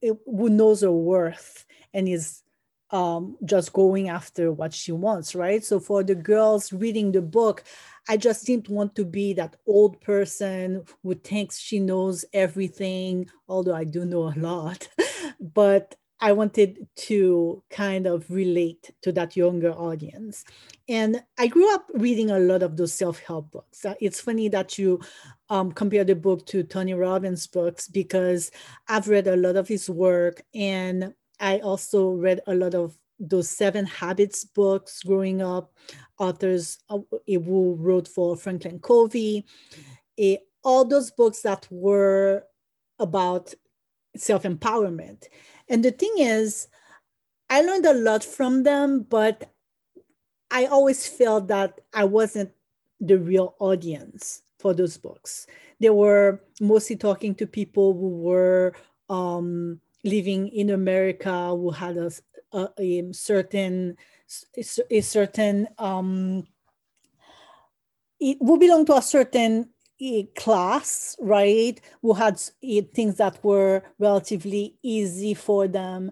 who 0.02 0.50
knows 0.50 0.82
her 0.82 0.92
worth 0.92 1.66
and 1.94 2.08
is 2.08 2.44
um, 2.92 3.38
just 3.44 3.74
going 3.74 4.10
after 4.10 4.52
what 4.52 4.74
she 4.74 4.92
wants, 4.92 5.36
right? 5.36 5.64
So 5.64 5.80
for 5.80 6.04
the 6.04 6.16
girls 6.16 6.72
reading 6.72 7.12
the 7.12 7.22
book, 7.22 7.64
I 8.08 8.18
just 8.18 8.46
didn't 8.46 8.70
want 8.70 8.96
to 8.96 9.06
be 9.06 9.34
that 9.34 9.58
old 9.66 10.00
person 10.02 10.84
who 11.04 11.16
thinks 11.16 11.60
she 11.60 11.80
knows 11.80 12.24
everything, 12.34 13.30
although 13.48 13.76
I 13.76 13.84
do 13.84 14.06
know 14.06 14.30
a 14.30 14.36
lot. 14.38 14.88
but 15.40 15.96
I 16.20 16.32
wanted 16.32 16.88
to 17.08 17.64
kind 17.70 18.08
of 18.08 18.30
relate 18.30 18.92
to 19.04 19.12
that 19.12 19.36
younger 19.36 19.72
audience. 19.72 20.44
And 20.90 21.22
I 21.38 21.48
grew 21.48 21.72
up 21.74 21.86
reading 21.94 22.32
a 22.32 22.40
lot 22.40 22.64
of 22.64 22.76
those 22.76 22.94
self 22.94 23.20
help 23.20 23.52
books. 23.52 23.86
Uh, 23.86 23.94
it's 24.02 24.20
funny 24.20 24.50
that 24.50 24.78
you 24.78 25.00
um, 25.50 25.72
compare 25.72 26.04
the 26.04 26.16
book 26.16 26.46
to 26.48 26.64
Tony 26.64 26.94
Robbins' 26.94 27.46
books 27.46 27.88
because 27.88 28.52
I've 28.88 29.08
read 29.08 29.28
a 29.28 29.36
lot 29.36 29.56
of 29.58 29.68
his 29.68 29.90
work. 29.90 30.42
And 30.56 31.14
I 31.40 31.60
also 31.60 32.12
read 32.12 32.42
a 32.48 32.56
lot 32.56 32.74
of 32.74 32.98
those 33.20 33.50
Seven 33.50 33.86
Habits 33.86 34.44
books 34.44 35.04
growing 35.04 35.42
up, 35.42 35.74
authors 36.18 36.80
uh, 36.90 37.00
who 37.28 37.76
wrote 37.80 38.08
for 38.08 38.36
Franklin 38.36 38.80
Covey. 38.80 39.46
All 40.64 40.84
those 40.84 41.12
books 41.12 41.42
that 41.44 41.68
were 41.70 42.44
about 43.00 43.54
self 44.20 44.44
empowerment. 44.44 45.26
And 45.70 45.84
the 45.84 45.92
thing 45.92 46.14
is, 46.18 46.68
I 47.50 47.62
learned 47.62 47.86
a 47.86 47.94
lot 47.94 48.24
from 48.24 48.64
them, 48.64 49.06
but 49.10 49.52
I 50.52 50.66
always 50.66 51.08
felt 51.08 51.48
that 51.48 51.82
I 51.94 52.06
wasn't 52.06 52.52
the 53.00 53.18
real 53.18 53.56
audience 53.60 54.44
for 54.60 54.74
those 54.74 54.98
books. 54.98 55.48
They 55.80 55.90
were 55.90 56.42
mostly 56.60 56.96
talking 56.96 57.36
to 57.36 57.48
people 57.48 57.94
who 57.94 58.10
were 58.10 58.74
um, 59.10 59.80
living 60.04 60.48
in 60.50 60.72
America, 60.72 61.50
who 61.50 61.72
had 61.72 61.98
a, 61.98 62.12
a, 62.54 62.70
a 62.80 63.14
certain 63.14 63.98
a 64.90 65.02
certain 65.02 65.68
um, 65.78 66.46
it 68.20 68.38
would 68.42 68.60
belong 68.60 68.86
to 68.86 68.96
a 68.96 69.02
certain 69.02 69.70
class, 70.36 71.16
right, 71.20 71.80
who 72.02 72.14
had 72.14 72.40
things 72.94 73.18
that 73.18 73.44
were 73.44 73.84
relatively 74.00 74.76
easy 74.84 75.34
for 75.34 75.68
them. 75.68 76.12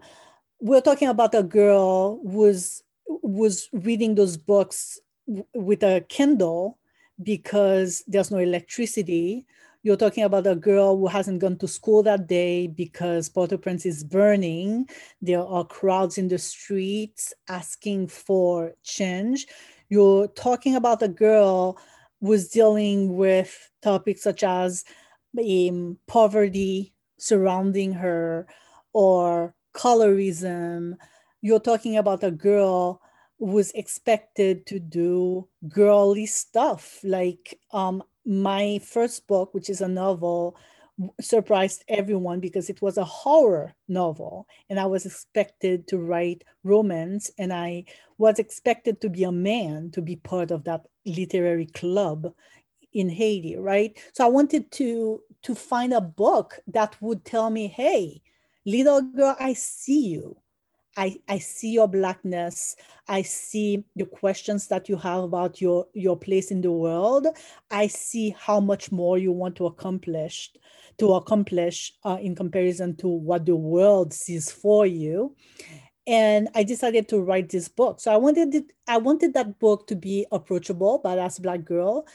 We're 0.60 0.82
talking 0.82 1.08
about 1.08 1.36
a 1.36 1.44
girl 1.44 2.20
who 2.24 2.38
was 2.40 2.84
was 3.08 3.70
reading 3.72 4.16
those 4.16 4.38
books 4.38 5.00
with 5.54 5.84
a 5.84 6.04
candle 6.10 6.80
because 7.22 8.04
there's 8.08 8.32
no 8.32 8.40
electricity. 8.40 9.46
You're 9.84 9.98
talking 9.98 10.24
about 10.24 10.48
a 10.48 10.56
girl 10.56 10.98
who 10.98 11.08
hasn't 11.08 11.40
gone 11.40 11.58
to 11.58 11.68
school 11.68 12.02
that 12.04 12.28
day 12.28 12.66
because 12.66 13.30
Port-au-Prince 13.30 13.86
is 13.86 14.04
burning. 14.04 14.90
There 15.22 15.46
are 15.46 15.64
crowds 15.64 16.18
in 16.18 16.28
the 16.28 16.40
streets 16.40 17.34
asking 17.48 18.08
for 18.08 18.74
change. 18.84 19.46
You're 19.90 20.28
talking 20.30 20.76
about 20.76 21.04
a 21.04 21.08
girl 21.08 21.78
was 22.26 22.50
dealing 22.50 23.16
with 23.18 23.72
topics 23.82 24.24
such 24.24 24.44
as 24.44 24.84
um, 25.40 25.98
poverty 26.08 26.94
surrounding 27.18 27.94
her 27.94 28.48
or 28.94 29.56
colorism. 29.76 30.96
You're 31.42 31.60
talking 31.60 31.98
about 31.98 32.24
a 32.24 32.32
girl 32.32 33.02
who 33.40 33.48
was 33.48 33.72
expected 33.72 34.66
to 34.68 34.80
do 34.80 35.48
girly 35.68 36.26
stuff. 36.26 37.00
Like 37.04 37.60
um, 37.72 38.04
my 38.26 38.80
first 38.80 39.28
book, 39.28 39.54
which 39.54 39.70
is 39.70 39.82
a 39.82 39.88
novel, 39.88 40.58
surprised 41.20 41.84
everyone 41.90 42.40
because 42.40 42.70
it 42.70 42.82
was 42.82 42.98
a 42.98 43.04
horror 43.04 43.74
novel 43.88 44.48
and 44.70 44.80
I 44.80 44.86
was 44.86 45.06
expected 45.06 45.88
to 45.90 45.98
write 45.98 46.44
romance 46.64 47.30
and 47.38 47.52
I 47.52 47.86
was 48.18 48.40
expected 48.40 49.02
to 49.02 49.10
be 49.10 49.26
a 49.26 49.32
man 49.32 49.92
to 49.92 50.02
be 50.02 50.16
part 50.16 50.52
of 50.52 50.64
that 50.64 50.86
literary 51.06 51.68
club 51.68 52.34
in 52.94 53.10
Haiti, 53.10 53.58
right? 53.58 53.98
So 54.14 54.26
I 54.26 54.30
wanted 54.30 54.72
to 54.74 55.22
to 55.44 55.54
find 55.54 55.94
a 55.94 56.02
book 56.02 56.60
that 56.68 57.00
would 57.02 57.24
tell 57.24 57.52
me, 57.52 57.68
hey, 57.68 58.22
little 58.66 59.02
girl, 59.02 59.36
I 59.40 59.54
see 59.54 60.08
you. 60.08 60.38
I, 60.98 61.18
I 61.28 61.38
see 61.40 61.72
your 61.72 61.88
blackness. 61.88 62.76
I 63.08 63.22
see 63.22 63.84
the 63.96 64.06
questions 64.06 64.68
that 64.68 64.90
you 64.90 64.96
have 64.96 65.24
about 65.24 65.62
your, 65.62 65.86
your 65.94 66.18
place 66.18 66.50
in 66.50 66.62
the 66.62 66.72
world. 66.72 67.28
I 67.70 67.88
see 67.88 68.36
how 68.40 68.60
much 68.60 68.92
more 68.92 69.18
you 69.18 69.32
want 69.32 69.56
to 69.58 69.66
accomplish 69.68 70.52
to 70.98 71.14
accomplish 71.14 71.94
uh, 72.06 72.18
in 72.22 72.34
comparison 72.34 72.96
to 72.96 73.08
what 73.08 73.46
the 73.46 73.56
world 73.56 74.14
sees 74.14 74.52
for 74.52 74.86
you 74.86 75.36
and 76.08 76.50
I 76.54 76.64
decided 76.64 77.08
to 77.10 77.20
write 77.20 77.50
this 77.50 77.68
book. 77.68 78.00
So 78.00 78.14
I 78.14 78.18
wanted 78.18 78.54
it, 78.54 78.72
I 78.88 78.98
wanted 78.98 79.34
that 79.34 79.60
book 79.60 79.88
to 79.88 79.96
be 79.96 80.26
approachable, 80.32 81.00
by 81.00 81.16
badass 81.16 81.42
black 81.42 81.66
girl. 81.66 82.06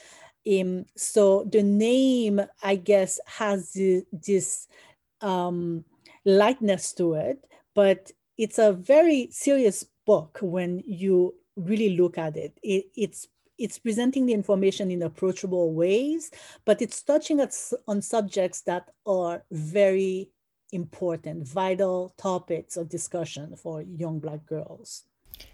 Um, 0.49 0.85
so 0.95 1.47
the 1.51 1.61
name, 1.61 2.41
I 2.63 2.75
guess, 2.75 3.19
has 3.25 3.77
this 4.11 4.67
um, 5.21 5.85
lightness 6.25 6.93
to 6.93 7.13
it, 7.13 7.45
but 7.75 8.11
it's 8.37 8.57
a 8.57 8.73
very 8.73 9.29
serious 9.31 9.85
book 10.05 10.39
when 10.41 10.81
you 10.85 11.35
really 11.55 11.97
look 11.97 12.17
at 12.17 12.37
it. 12.37 12.57
it 12.63 12.85
it's 12.95 13.27
it's 13.57 13.77
presenting 13.77 14.25
the 14.25 14.33
information 14.33 14.89
in 14.89 15.03
approachable 15.03 15.71
ways, 15.73 16.31
but 16.65 16.81
it's 16.81 17.03
touching 17.03 17.39
on 17.87 18.01
subjects 18.01 18.61
that 18.61 18.89
are 19.05 19.43
very 19.51 20.31
important, 20.71 21.47
vital 21.47 22.13
topics 22.17 22.77
of 22.77 22.89
discussion 22.89 23.55
for 23.55 23.81
young 23.81 24.19
Black 24.19 24.45
girls. 24.45 25.03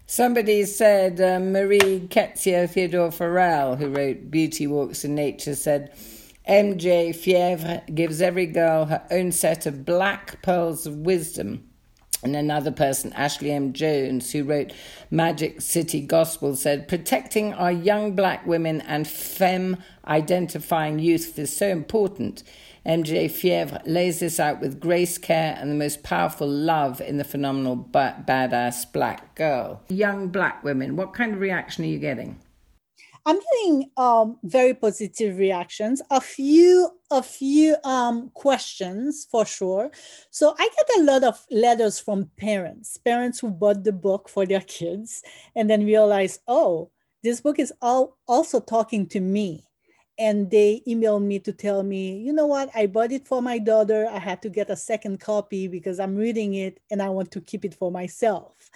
Somebody 0.06 0.64
said, 0.64 1.20
uh, 1.20 1.38
Marie 1.40 2.06
Ketsia 2.08 2.68
Theodore 2.68 3.10
Pharel, 3.10 3.78
who 3.78 3.88
wrote 3.88 4.30
Beauty 4.30 4.66
Walks 4.66 5.04
in 5.04 5.14
Nature, 5.14 5.54
said, 5.54 5.94
MJ 6.48 7.10
Fièvre 7.10 7.94
gives 7.94 8.22
every 8.22 8.46
girl 8.46 8.86
her 8.86 9.06
own 9.10 9.32
set 9.32 9.66
of 9.66 9.84
black 9.84 10.40
pearls 10.42 10.86
of 10.86 10.96
wisdom. 10.96 11.68
And 12.22 12.34
another 12.34 12.72
person, 12.72 13.12
Ashley 13.12 13.52
M. 13.52 13.72
Jones, 13.72 14.32
who 14.32 14.42
wrote 14.42 14.72
Magic 15.10 15.60
City 15.60 16.00
Gospel, 16.00 16.56
said, 16.56 16.88
Protecting 16.88 17.52
our 17.52 17.70
young 17.70 18.16
black 18.16 18.44
women 18.46 18.80
and 18.80 19.06
femme 19.06 19.76
identifying 20.06 20.98
youth 20.98 21.38
is 21.38 21.54
so 21.54 21.68
important 21.68 22.42
MJ 22.86 23.26
Fièvre 23.26 23.80
lays 23.86 24.20
this 24.20 24.40
out 24.40 24.60
with 24.60 24.80
grace, 24.80 25.18
care, 25.18 25.56
and 25.58 25.70
the 25.70 25.74
most 25.74 26.02
powerful 26.02 26.48
love 26.48 27.00
in 27.00 27.18
the 27.18 27.24
phenomenal 27.24 27.76
ba- 27.76 28.24
badass 28.26 28.90
black 28.92 29.34
girl. 29.34 29.82
Young 29.88 30.28
black 30.28 30.62
women, 30.64 30.96
what 30.96 31.14
kind 31.14 31.34
of 31.34 31.40
reaction 31.40 31.84
are 31.84 31.88
you 31.88 31.98
getting? 31.98 32.38
I'm 33.28 33.38
getting 33.38 33.90
um, 33.98 34.38
very 34.42 34.72
positive 34.72 35.36
reactions. 35.36 36.00
A 36.10 36.18
few, 36.18 36.90
a 37.10 37.22
few 37.22 37.76
um, 37.84 38.30
questions 38.32 39.26
for 39.30 39.44
sure. 39.44 39.90
So 40.30 40.54
I 40.58 40.66
get 40.66 40.98
a 40.98 41.02
lot 41.02 41.24
of 41.24 41.44
letters 41.50 42.00
from 42.00 42.30
parents, 42.38 42.96
parents 42.96 43.40
who 43.40 43.50
bought 43.50 43.84
the 43.84 43.92
book 43.92 44.30
for 44.30 44.46
their 44.46 44.62
kids, 44.62 45.22
and 45.54 45.68
then 45.68 45.84
realize, 45.84 46.38
oh, 46.48 46.90
this 47.22 47.42
book 47.42 47.58
is 47.58 47.70
all 47.82 48.16
also 48.26 48.60
talking 48.60 49.06
to 49.08 49.20
me. 49.20 49.67
And 50.18 50.50
they 50.50 50.82
emailed 50.86 51.22
me 51.22 51.38
to 51.40 51.52
tell 51.52 51.82
me, 51.82 52.18
you 52.18 52.32
know 52.32 52.46
what, 52.46 52.70
I 52.74 52.86
bought 52.86 53.12
it 53.12 53.26
for 53.26 53.40
my 53.40 53.58
daughter. 53.58 54.08
I 54.10 54.18
had 54.18 54.42
to 54.42 54.48
get 54.48 54.68
a 54.68 54.76
second 54.76 55.20
copy 55.20 55.68
because 55.68 56.00
I'm 56.00 56.16
reading 56.16 56.54
it 56.54 56.80
and 56.90 57.00
I 57.00 57.08
want 57.08 57.30
to 57.32 57.40
keep 57.40 57.64
it 57.64 57.74
for 57.74 57.92
myself 57.92 58.70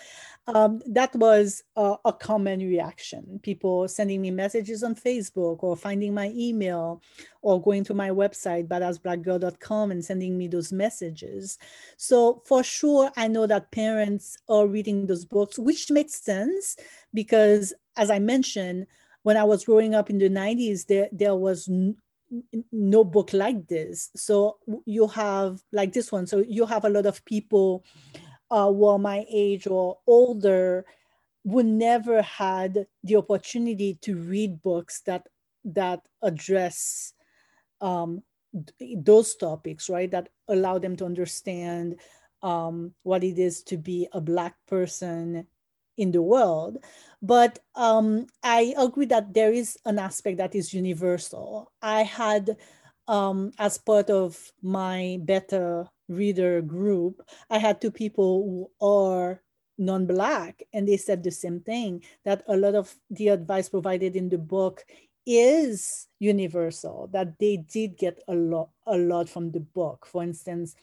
um, 0.48 0.82
that 0.86 1.14
was 1.14 1.62
a, 1.76 1.94
a, 2.04 2.12
common 2.12 2.60
reaction. 2.60 3.38
People 3.42 3.86
sending 3.86 4.20
me 4.20 4.32
messages 4.32 4.82
on 4.82 4.96
Facebook 4.96 5.62
or 5.62 5.76
finding 5.76 6.12
my 6.12 6.32
email 6.34 7.00
or 7.42 7.62
going 7.62 7.84
to 7.84 7.94
my 7.94 8.10
website, 8.10 8.66
badassblackgirl.com, 8.66 9.92
and 9.92 10.04
sending 10.04 10.36
me 10.36 10.48
those 10.48 10.72
messages. 10.72 11.58
So, 11.96 12.42
for 12.44 12.64
sure, 12.64 13.12
I 13.16 13.28
know 13.28 13.46
that 13.46 13.70
parents 13.70 14.36
are 14.48 14.66
reading 14.66 15.06
those 15.06 15.24
books, 15.24 15.58
which 15.58 15.90
makes 15.90 16.14
sense 16.14 16.76
because, 17.14 17.72
as 17.96 18.10
I 18.10 18.18
mentioned, 18.18 18.86
when 19.22 19.36
I 19.36 19.44
was 19.44 19.64
growing 19.64 19.94
up 19.94 20.10
in 20.10 20.18
the 20.18 20.28
90s, 20.28 20.86
there, 20.86 21.08
there 21.12 21.34
was 21.36 21.68
n- 21.68 21.96
no 22.70 23.04
book 23.04 23.32
like 23.32 23.68
this. 23.68 24.10
So, 24.16 24.58
you 24.86 25.06
have 25.08 25.62
like 25.72 25.92
this 25.92 26.10
one. 26.10 26.26
So, 26.26 26.38
you 26.46 26.66
have 26.66 26.84
a 26.84 26.90
lot 26.90 27.06
of 27.06 27.24
people 27.24 27.84
uh, 28.50 28.70
were 28.72 28.98
my 28.98 29.24
age 29.30 29.66
or 29.66 29.98
older 30.06 30.84
would 31.44 31.66
never 31.66 32.22
had 32.22 32.86
the 33.02 33.16
opportunity 33.16 33.98
to 34.02 34.16
read 34.16 34.62
books 34.62 35.02
that 35.02 35.28
that 35.64 36.00
address 36.22 37.14
um, 37.80 38.22
those 38.96 39.34
topics, 39.36 39.88
right? 39.88 40.10
That 40.10 40.28
allow 40.48 40.78
them 40.78 40.96
to 40.96 41.04
understand 41.06 42.00
um, 42.42 42.94
what 43.02 43.24
it 43.24 43.38
is 43.38 43.62
to 43.64 43.76
be 43.76 44.08
a 44.12 44.20
black 44.20 44.56
person 44.66 45.46
in 45.96 46.12
the 46.12 46.22
world. 46.22 46.78
But 47.20 47.58
um, 47.74 48.26
I 48.42 48.74
agree 48.76 49.06
that 49.06 49.34
there 49.34 49.52
is 49.52 49.78
an 49.84 49.98
aspect 49.98 50.38
that 50.38 50.54
is 50.54 50.74
universal. 50.74 51.70
I 51.80 52.02
had, 52.02 52.56
um, 53.06 53.52
as 53.58 53.78
part 53.78 54.10
of 54.10 54.36
my 54.62 55.18
beta 55.24 55.88
reader 56.08 56.60
group, 56.62 57.22
I 57.48 57.58
had 57.58 57.80
two 57.80 57.90
people 57.90 58.42
who 58.80 58.86
are 58.86 59.40
non-black 59.78 60.62
and 60.72 60.86
they 60.86 60.96
said 60.96 61.22
the 61.22 61.30
same 61.30 61.60
thing 61.60 62.02
that 62.24 62.42
a 62.48 62.56
lot 62.56 62.74
of 62.74 62.94
the 63.10 63.28
advice 63.28 63.68
provided 63.68 64.16
in 64.16 64.28
the 64.28 64.38
book 64.38 64.84
is 65.26 66.08
universal 66.18 67.08
that 67.12 67.38
they 67.38 67.56
did 67.56 67.96
get 67.96 68.18
a 68.28 68.34
lot 68.34 68.70
a 68.86 68.96
lot 68.96 69.28
from 69.28 69.50
the 69.52 69.60
book 69.60 70.06
for 70.06 70.22
instance 70.22 70.74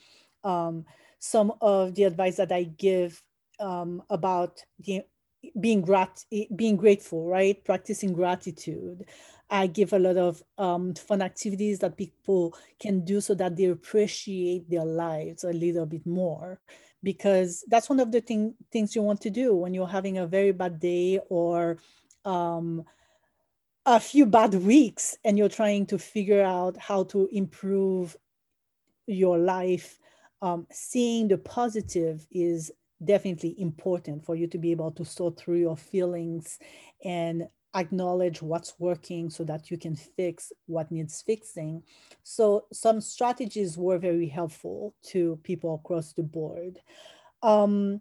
um, 0.44 0.84
some 1.18 1.52
of 1.60 1.94
the 1.94 2.04
advice 2.04 2.36
that 2.36 2.50
i 2.50 2.62
give 2.62 3.22
um, 3.60 4.02
about 4.10 4.62
the, 4.80 5.02
being 5.58 5.80
grat 5.80 6.22
being 6.54 6.76
grateful 6.76 7.26
right 7.26 7.64
practicing 7.64 8.12
gratitude 8.12 9.06
I 9.50 9.66
give 9.66 9.92
a 9.92 9.98
lot 9.98 10.16
of 10.16 10.42
um, 10.58 10.94
fun 10.94 11.20
activities 11.22 11.80
that 11.80 11.96
people 11.96 12.56
can 12.78 13.04
do 13.04 13.20
so 13.20 13.34
that 13.34 13.56
they 13.56 13.64
appreciate 13.64 14.70
their 14.70 14.84
lives 14.84 15.42
a 15.42 15.52
little 15.52 15.86
bit 15.86 16.06
more. 16.06 16.60
Because 17.02 17.64
that's 17.68 17.88
one 17.88 17.98
of 17.98 18.12
the 18.12 18.20
thing, 18.20 18.54
things 18.70 18.94
you 18.94 19.02
want 19.02 19.20
to 19.22 19.30
do 19.30 19.56
when 19.56 19.74
you're 19.74 19.88
having 19.88 20.18
a 20.18 20.26
very 20.26 20.52
bad 20.52 20.78
day 20.78 21.18
or 21.28 21.78
um, 22.24 22.84
a 23.86 23.98
few 23.98 24.26
bad 24.26 24.54
weeks 24.54 25.16
and 25.24 25.36
you're 25.36 25.48
trying 25.48 25.86
to 25.86 25.98
figure 25.98 26.42
out 26.42 26.76
how 26.76 27.04
to 27.04 27.28
improve 27.32 28.16
your 29.06 29.38
life. 29.38 29.98
Um, 30.42 30.66
seeing 30.70 31.28
the 31.28 31.38
positive 31.38 32.26
is 32.30 32.70
definitely 33.02 33.54
important 33.58 34.24
for 34.24 34.36
you 34.36 34.46
to 34.48 34.58
be 34.58 34.70
able 34.70 34.90
to 34.92 35.04
sort 35.04 35.38
through 35.38 35.58
your 35.58 35.76
feelings 35.76 36.58
and 37.04 37.48
acknowledge 37.74 38.42
what's 38.42 38.74
working 38.78 39.30
so 39.30 39.44
that 39.44 39.70
you 39.70 39.78
can 39.78 39.94
fix 39.94 40.52
what 40.66 40.90
needs 40.90 41.22
fixing. 41.22 41.82
So 42.22 42.66
some 42.72 43.00
strategies 43.00 43.78
were 43.78 43.98
very 43.98 44.28
helpful 44.28 44.94
to 45.08 45.38
people 45.42 45.76
across 45.76 46.12
the 46.12 46.22
board. 46.22 46.80
Um, 47.42 48.00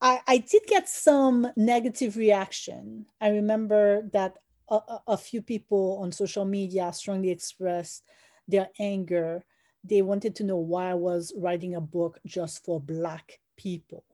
I, 0.00 0.20
I 0.26 0.38
did 0.38 0.62
get 0.66 0.88
some 0.88 1.48
negative 1.56 2.16
reaction. 2.16 3.06
I 3.20 3.30
remember 3.30 4.02
that 4.12 4.34
a, 4.68 4.80
a 5.06 5.16
few 5.16 5.42
people 5.42 6.00
on 6.02 6.12
social 6.12 6.44
media 6.44 6.92
strongly 6.92 7.30
expressed 7.30 8.04
their 8.46 8.68
anger. 8.78 9.44
They 9.84 10.02
wanted 10.02 10.34
to 10.36 10.44
know 10.44 10.58
why 10.58 10.90
I 10.90 10.94
was 10.94 11.32
writing 11.36 11.74
a 11.74 11.80
book 11.80 12.18
just 12.26 12.64
for 12.64 12.80
Black 12.80 13.38
people 13.56 14.04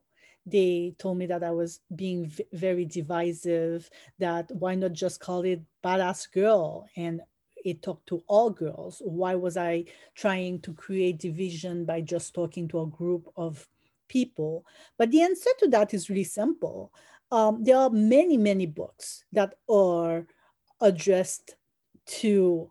they 0.46 0.94
told 0.98 1.18
me 1.18 1.26
that 1.26 1.42
I 1.42 1.50
was 1.50 1.80
being 1.94 2.26
v- 2.26 2.44
very 2.52 2.84
divisive, 2.84 3.88
that 4.18 4.50
why 4.52 4.74
not 4.74 4.92
just 4.92 5.20
call 5.20 5.42
it 5.42 5.62
badass 5.82 6.30
girl 6.30 6.86
and 6.96 7.22
it 7.64 7.82
talked 7.82 8.06
to 8.08 8.22
all 8.26 8.50
girls. 8.50 9.00
Why 9.04 9.34
was 9.34 9.56
I 9.56 9.86
trying 10.14 10.60
to 10.60 10.74
create 10.74 11.18
division 11.18 11.86
by 11.86 12.02
just 12.02 12.34
talking 12.34 12.68
to 12.68 12.82
a 12.82 12.86
group 12.86 13.26
of 13.36 13.66
people? 14.08 14.66
But 14.98 15.10
the 15.10 15.22
answer 15.22 15.50
to 15.60 15.68
that 15.68 15.94
is 15.94 16.10
really 16.10 16.24
simple. 16.24 16.92
Um, 17.30 17.64
there 17.64 17.76
are 17.76 17.90
many, 17.90 18.36
many 18.36 18.66
books 18.66 19.24
that 19.32 19.54
are 19.68 20.26
addressed 20.80 21.56
to 22.06 22.70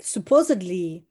supposedly 0.00 1.04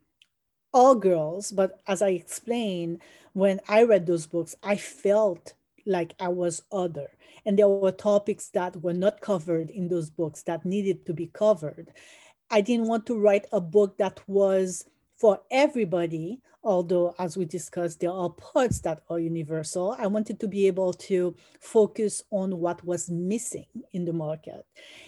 all 0.73 0.95
girls. 0.95 1.51
But 1.51 1.81
as 1.87 2.01
I 2.01 2.09
explained, 2.09 3.01
when 3.33 3.59
I 3.67 3.83
read 3.83 4.05
those 4.05 4.25
books, 4.25 4.55
I 4.63 4.75
felt 4.75 5.53
like 5.85 6.13
I 6.19 6.29
was 6.29 6.61
other. 6.71 7.09
And 7.45 7.57
there 7.57 7.67
were 7.67 7.91
topics 7.91 8.49
that 8.49 8.81
were 8.81 8.93
not 8.93 9.21
covered 9.21 9.69
in 9.69 9.87
those 9.87 10.09
books 10.09 10.43
that 10.43 10.65
needed 10.65 11.05
to 11.05 11.13
be 11.13 11.27
covered. 11.27 11.91
I 12.49 12.61
didn't 12.61 12.87
want 12.87 13.05
to 13.07 13.19
write 13.19 13.47
a 13.51 13.59
book 13.59 13.97
that 13.97 14.19
was 14.27 14.85
for 15.17 15.39
everybody, 15.51 16.41
although, 16.63 17.15
as 17.19 17.37
we 17.37 17.45
discussed, 17.45 17.99
there 17.99 18.11
are 18.11 18.29
parts 18.29 18.79
that 18.81 19.03
are 19.09 19.19
universal. 19.19 19.95
I 19.97 20.07
wanted 20.07 20.39
to 20.39 20.47
be 20.47 20.67
able 20.67 20.93
to 20.93 21.35
focus 21.59 22.23
on 22.31 22.59
what 22.59 22.83
was 22.85 23.09
missing 23.09 23.67
in 23.93 24.05
the 24.05 24.13
market. 24.13 24.65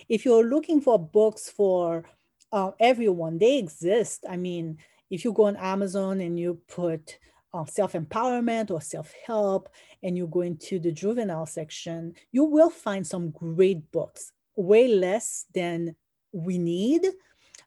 If 0.10 0.26
you're 0.26 0.46
looking 0.46 0.82
for 0.82 0.98
books 0.98 1.50
for 1.50 2.06
uh, 2.52 2.72
everyone, 2.80 3.38
they 3.38 3.58
exist. 3.58 4.26
I 4.30 4.38
mean, 4.38 4.78
if 5.10 5.24
you 5.24 5.34
go 5.34 5.46
on 5.46 5.56
Amazon 5.58 6.22
and 6.22 6.40
you 6.40 6.62
put 6.68 7.18
uh, 7.56 7.66
self 7.66 7.94
empowerment 7.94 8.70
or 8.70 8.82
self 8.82 9.14
help, 9.26 9.70
and 10.04 10.18
you 10.18 10.28
go 10.28 10.42
into 10.42 10.78
the 10.80 10.92
juvenile 10.92 11.46
section, 11.46 12.14
you 12.32 12.44
will 12.44 12.70
find 12.70 13.08
some 13.08 13.32
great 13.32 13.92
books, 13.92 14.34
way 14.56 14.88
less 14.88 15.46
than 15.54 15.96
we 16.34 16.58
need, 16.58 17.06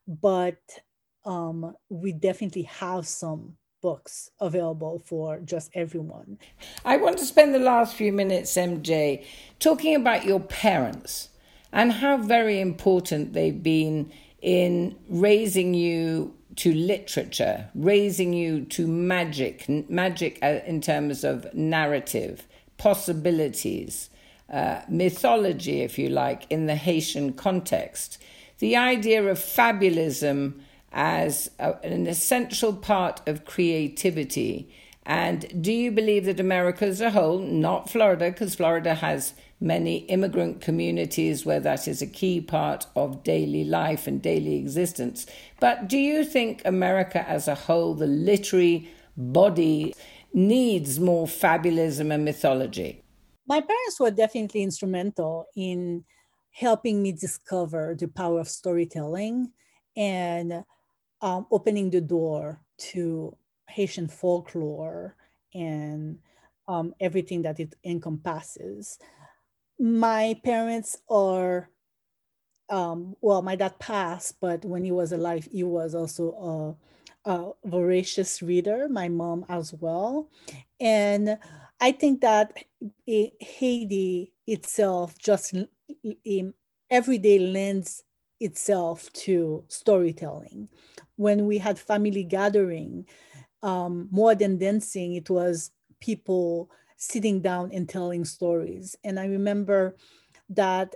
but 0.07 0.61
um, 1.25 1.75
we 1.89 2.13
definitely 2.13 2.63
have 2.63 3.07
some 3.07 3.55
books 3.81 4.31
available 4.41 5.01
for 5.05 5.39
just 5.41 5.71
everyone. 5.75 6.39
I 6.85 6.97
want 6.97 7.19
to 7.19 7.25
spend 7.25 7.55
the 7.55 7.61
last 7.61 7.95
few 7.95 8.13
minutes, 8.13 8.57
MJ, 8.57 9.25
talking 9.59 9.95
about 9.95 10.25
your 10.25 10.41
parents 10.41 11.31
and 11.73 11.93
how 11.93 12.17
very 12.17 12.61
important 12.61 13.33
they've 13.33 13.63
been 13.63 14.13
in 14.41 14.97
raising 15.09 15.75
you 15.75 16.38
to 16.59 16.75
literature, 16.75 17.69
raising 17.75 18.33
you 18.33 18.65
to 18.65 18.87
magic, 18.89 19.69
magic 19.89 20.39
uh, 20.43 20.59
in 20.67 20.81
terms 20.81 21.23
of 21.23 21.53
narrative, 21.55 22.47
possibilities, 22.79 24.11
uh, 24.53 24.81
mythology, 24.89 25.83
if 25.83 25.99
you 25.99 26.09
like, 26.09 26.51
in 26.51 26.67
the 26.67 26.75
Haitian 26.75 27.33
context. 27.33 28.19
The 28.59 28.77
idea 28.77 29.25
of 29.25 29.39
fabulism 29.39 30.61
as 30.93 31.49
a, 31.61 31.75
an 31.85 32.09
essential 32.09 32.73
part 32.73 33.21
of 33.29 33.45
creativity. 33.45 34.69
And 35.09 35.63
do 35.65 35.73
you 35.73 35.91
believe 35.91 36.27
that 36.27 36.39
America 36.39 36.85
as 36.85 37.01
a 37.01 37.11
whole, 37.11 37.39
not 37.39 37.89
Florida, 37.89 38.31
because 38.31 38.55
Florida 38.55 38.95
has 38.95 39.33
many 39.61 39.99
immigrant 40.07 40.61
communities 40.61 41.45
where 41.45 41.61
that 41.61 41.89
is 41.89 42.01
a 42.01 42.07
key 42.07 42.41
part 42.41 42.87
of 42.95 43.25
daily 43.25 43.65
life 43.65 44.07
and 44.07 44.23
daily 44.23 44.57
existence. 44.57 45.27
But 45.61 45.89
do 45.89 45.99
you 45.99 46.25
think 46.25 46.63
America 46.65 47.29
as 47.29 47.49
a 47.49 47.55
whole, 47.55 47.95
the 47.95 48.07
literary 48.07 48.91
body, 49.17 49.95
needs 50.33 51.01
more 51.01 51.27
fabulism 51.27 52.13
and 52.13 52.25
mythology? 52.25 53.03
My 53.47 53.61
parents 53.61 53.99
were 53.99 54.11
definitely 54.11 54.63
instrumental 54.63 55.47
in 55.57 56.05
helping 56.51 57.03
me 57.03 57.13
discover 57.13 57.97
the 57.99 58.09
power 58.09 58.41
of 58.41 58.49
storytelling 58.49 59.53
and 59.97 60.65
um, 61.23 61.47
opening 61.51 61.91
the 61.91 62.01
door 62.01 62.61
to 62.79 63.35
Haitian 63.69 64.09
folklore 64.09 65.17
and 65.55 66.19
um, 66.67 66.95
everything 67.01 67.43
that 67.43 67.61
it 67.61 67.75
encompasses. 67.85 68.99
My 69.79 70.39
parents 70.45 70.99
are, 71.09 71.71
um, 72.69 73.17
well, 73.21 73.43
my 73.43 73.57
dad 73.57 73.79
passed, 73.79 74.41
but 74.41 74.65
when 74.65 74.85
he 74.85 74.93
was 74.93 75.13
alive, 75.13 75.49
he 75.51 75.63
was 75.63 75.95
also 75.95 76.77
a, 77.25 77.31
a 77.31 77.53
voracious 77.65 78.43
reader, 78.43 78.89
my 78.89 79.09
mom 79.09 79.47
as 79.49 79.73
well. 79.73 80.31
And 80.81 81.39
I 81.81 81.93
think 81.93 82.21
that 82.21 82.53
Haiti 83.07 84.33
itself 84.47 85.17
just 85.19 85.55
every 86.91 87.19
day 87.19 87.39
lends 87.39 88.05
itself 88.41 89.13
to 89.13 89.65
storytelling. 89.69 90.69
When 91.17 91.47
we 91.47 91.59
had 91.59 91.79
family 91.79 92.25
gathering, 92.25 93.07
um, 93.63 94.09
more 94.11 94.35
than 94.35 94.59
dancing, 94.59 95.15
it 95.15 95.31
was 95.31 95.71
people 96.01 96.71
sitting 96.97 97.41
down 97.41 97.71
and 97.73 97.89
telling 97.89 98.25
stories. 98.25 98.97
And 99.05 99.19
I 99.19 99.27
remember 99.27 99.97
that 100.51 100.95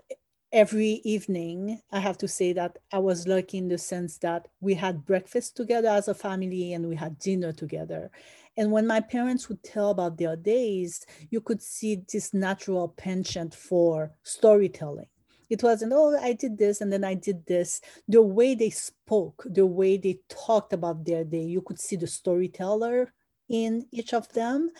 every 0.52 1.00
evening, 1.04 1.80
I 1.90 2.00
have 2.00 2.18
to 2.18 2.28
say 2.28 2.52
that 2.52 2.78
I 2.92 2.98
was 2.98 3.26
lucky 3.26 3.58
in 3.58 3.68
the 3.68 3.78
sense 3.78 4.18
that 4.18 4.48
we 4.60 4.74
had 4.74 5.04
breakfast 5.06 5.56
together 5.56 5.88
as 5.88 6.08
a 6.08 6.14
family 6.14 6.72
and 6.74 6.88
we 6.88 6.96
had 6.96 7.18
dinner 7.18 7.52
together. 7.52 8.10
And 8.56 8.70
when 8.70 8.86
my 8.86 9.00
parents 9.00 9.48
would 9.48 9.62
tell 9.62 9.90
about 9.90 10.18
their 10.18 10.36
days, 10.36 11.06
you 11.30 11.40
could 11.40 11.62
see 11.62 12.02
this 12.12 12.34
natural 12.34 12.88
penchant 12.88 13.54
for 13.54 14.12
storytelling. 14.24 15.06
It 15.52 15.62
wasn't, 15.62 15.92
oh, 15.94 16.16
I 16.18 16.32
did 16.32 16.56
this 16.56 16.80
and 16.80 16.90
then 16.90 17.04
I 17.04 17.12
did 17.12 17.44
this. 17.44 17.82
The 18.08 18.22
way 18.22 18.54
they 18.54 18.70
spoke, 18.70 19.44
the 19.44 19.66
way 19.66 19.98
they 19.98 20.18
talked 20.30 20.72
about 20.72 21.04
their 21.04 21.24
day, 21.24 21.42
you 21.42 21.60
could 21.60 21.78
see 21.78 21.96
the 21.96 22.06
storyteller 22.06 23.12
in 23.50 23.84
each 23.92 24.14
of 24.14 24.32
them. 24.32 24.70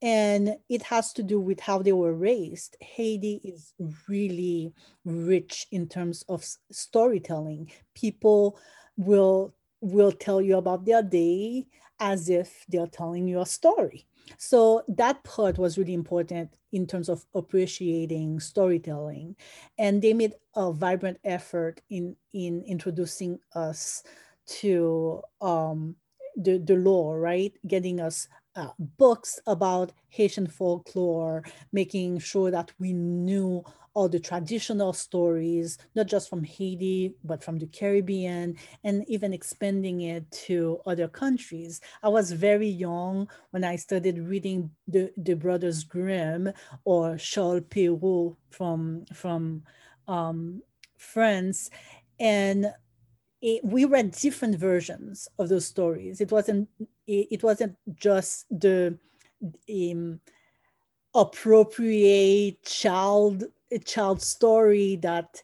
And 0.00 0.56
it 0.70 0.82
has 0.84 1.12
to 1.14 1.22
do 1.22 1.38
with 1.38 1.60
how 1.60 1.82
they 1.82 1.92
were 1.92 2.14
raised. 2.14 2.78
Haiti 2.80 3.42
is 3.44 3.74
really 4.08 4.72
rich 5.04 5.66
in 5.72 5.88
terms 5.88 6.24
of 6.30 6.42
storytelling. 6.72 7.70
People 7.94 8.58
will 8.96 9.54
will 9.82 10.12
tell 10.12 10.40
you 10.40 10.56
about 10.56 10.86
their 10.86 11.02
day 11.02 11.66
as 12.00 12.30
if 12.30 12.64
they're 12.70 12.86
telling 12.86 13.28
you 13.28 13.40
a 13.40 13.46
story. 13.46 14.06
So 14.38 14.82
that 14.88 15.22
part 15.24 15.58
was 15.58 15.78
really 15.78 15.94
important 15.94 16.54
in 16.72 16.86
terms 16.86 17.08
of 17.08 17.26
appreciating 17.34 18.40
storytelling. 18.40 19.36
And 19.78 20.02
they 20.02 20.12
made 20.12 20.34
a 20.54 20.72
vibrant 20.72 21.18
effort 21.24 21.80
in, 21.90 22.16
in 22.32 22.62
introducing 22.66 23.38
us 23.54 24.02
to 24.46 25.22
um, 25.40 25.96
the, 26.36 26.58
the 26.58 26.76
lore, 26.76 27.20
right? 27.20 27.52
Getting 27.66 28.00
us 28.00 28.28
uh, 28.56 28.70
books 28.78 29.40
about 29.46 29.92
Haitian 30.08 30.46
folklore, 30.46 31.42
making 31.72 32.18
sure 32.18 32.50
that 32.50 32.72
we 32.78 32.92
knew 32.92 33.64
all 33.94 34.08
the 34.08 34.18
traditional 34.18 34.92
stories, 34.92 35.78
not 35.94 36.06
just 36.06 36.28
from 36.28 36.42
Haiti, 36.42 37.14
but 37.22 37.42
from 37.42 37.58
the 37.58 37.66
Caribbean, 37.66 38.56
and 38.82 39.04
even 39.08 39.32
expanding 39.32 40.02
it 40.02 40.28
to 40.46 40.80
other 40.84 41.08
countries. 41.08 41.80
I 42.02 42.08
was 42.08 42.32
very 42.32 42.68
young 42.68 43.28
when 43.50 43.64
I 43.64 43.76
started 43.76 44.18
reading 44.18 44.70
the, 44.88 45.12
the 45.16 45.34
Brothers 45.34 45.84
Grimm 45.84 46.52
or 46.84 47.16
Charles 47.16 47.62
Perrault 47.70 48.36
from, 48.50 49.04
from 49.14 49.62
um, 50.08 50.62
France. 50.98 51.70
And 52.18 52.66
it, 53.40 53.64
we 53.64 53.84
read 53.84 54.10
different 54.10 54.56
versions 54.56 55.28
of 55.38 55.48
those 55.48 55.66
stories. 55.66 56.20
It 56.20 56.32
wasn't, 56.32 56.68
it, 57.06 57.28
it 57.30 57.42
wasn't 57.42 57.76
just 57.94 58.46
the 58.50 58.98
um, 59.70 60.20
appropriate 61.14 62.62
child 62.64 63.44
a 63.74 63.78
child 63.78 64.22
story 64.22 64.96
that 64.96 65.42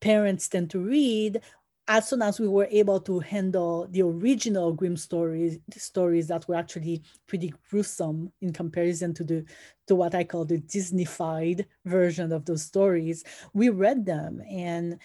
parents 0.00 0.48
tend 0.48 0.70
to 0.70 0.80
read 0.80 1.40
as 1.88 2.08
soon 2.08 2.20
as 2.20 2.40
we 2.40 2.48
were 2.48 2.66
able 2.70 3.00
to 3.00 3.20
handle 3.20 3.86
the 3.90 4.02
original 4.02 4.72
Grimm 4.72 4.96
stories, 4.96 5.58
stories 5.76 6.26
that 6.28 6.48
were 6.48 6.56
actually 6.56 7.02
pretty 7.28 7.54
gruesome 7.70 8.32
in 8.40 8.52
comparison 8.52 9.14
to 9.14 9.24
the 9.24 9.44
to 9.86 9.94
what 9.94 10.14
I 10.14 10.24
call 10.24 10.44
the 10.44 10.58
Disneyfied 10.58 11.64
version 11.84 12.32
of 12.32 12.44
those 12.44 12.62
stories, 12.62 13.22
we 13.54 13.68
read 13.68 14.04
them 14.04 14.42
and 14.50 14.98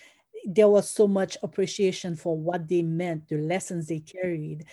there 0.45 0.69
was 0.69 0.89
so 0.89 1.07
much 1.07 1.37
appreciation 1.43 2.15
for 2.15 2.35
what 2.35 2.67
they 2.67 2.81
meant, 2.81 3.27
the 3.27 3.37
lessons 3.37 3.87
they 3.87 3.99
carried, 3.99 4.65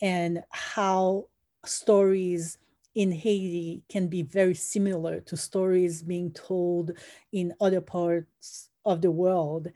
and 0.00 0.44
how 0.50 1.26
stories 1.64 2.58
in 2.96 3.12
Haiti 3.12 3.82
can 3.88 4.08
be 4.08 4.22
very 4.22 4.54
similar 4.54 5.20
to 5.20 5.36
stories 5.36 6.02
being 6.02 6.32
told 6.32 6.92
in 7.30 7.54
other 7.60 7.82
parts 7.82 8.70
of 8.84 9.02
the 9.02 9.10
world. 9.10 9.68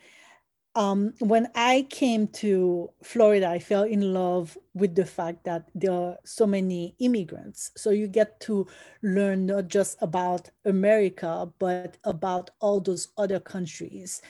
Um, 0.75 1.13
when 1.19 1.49
I 1.55 1.87
came 1.91 2.29
to 2.29 2.91
Florida, 3.03 3.49
I 3.49 3.59
fell 3.59 3.83
in 3.83 4.15
love 4.15 4.57
with 4.73 4.95
the 4.95 5.05
fact 5.05 5.45
that 5.45 5.69
there 5.75 5.93
are 5.93 6.17
so 6.25 6.47
many 6.47 6.95
immigrants. 6.99 7.73
So 7.77 7.91
you 7.91 8.09
get 8.09 8.41
to 8.41 8.67
learn 9.03 9.47
not 9.47 9.69
just 9.69 9.99
about 10.01 10.49
America, 10.65 11.53
but 11.59 11.99
about 12.05 12.51
all 12.61 12.81
those 12.81 13.09
other 13.19 13.41
countries 13.41 14.23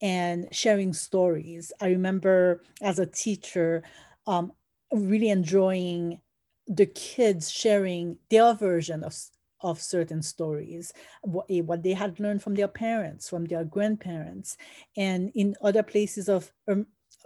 and 0.00 0.46
sharing 0.52 0.92
stories. 0.92 1.72
I 1.80 1.88
remember 1.88 2.62
as 2.80 2.98
a 3.00 3.06
teacher, 3.06 3.82
um, 4.26 4.52
really 4.92 5.30
enjoying 5.30 6.20
the 6.66 6.86
kids 6.86 7.50
sharing 7.50 8.18
their 8.30 8.54
version 8.54 9.04
of 9.04 9.14
of 9.62 9.80
certain 9.80 10.22
stories, 10.22 10.92
what, 11.22 11.46
eh, 11.48 11.60
what 11.60 11.82
they 11.82 11.94
had 11.94 12.20
learned 12.20 12.42
from 12.42 12.54
their 12.54 12.68
parents, 12.68 13.28
from 13.28 13.46
their 13.46 13.64
grandparents, 13.64 14.56
and 14.96 15.32
in 15.34 15.56
other 15.62 15.82
places 15.82 16.28
of 16.28 16.52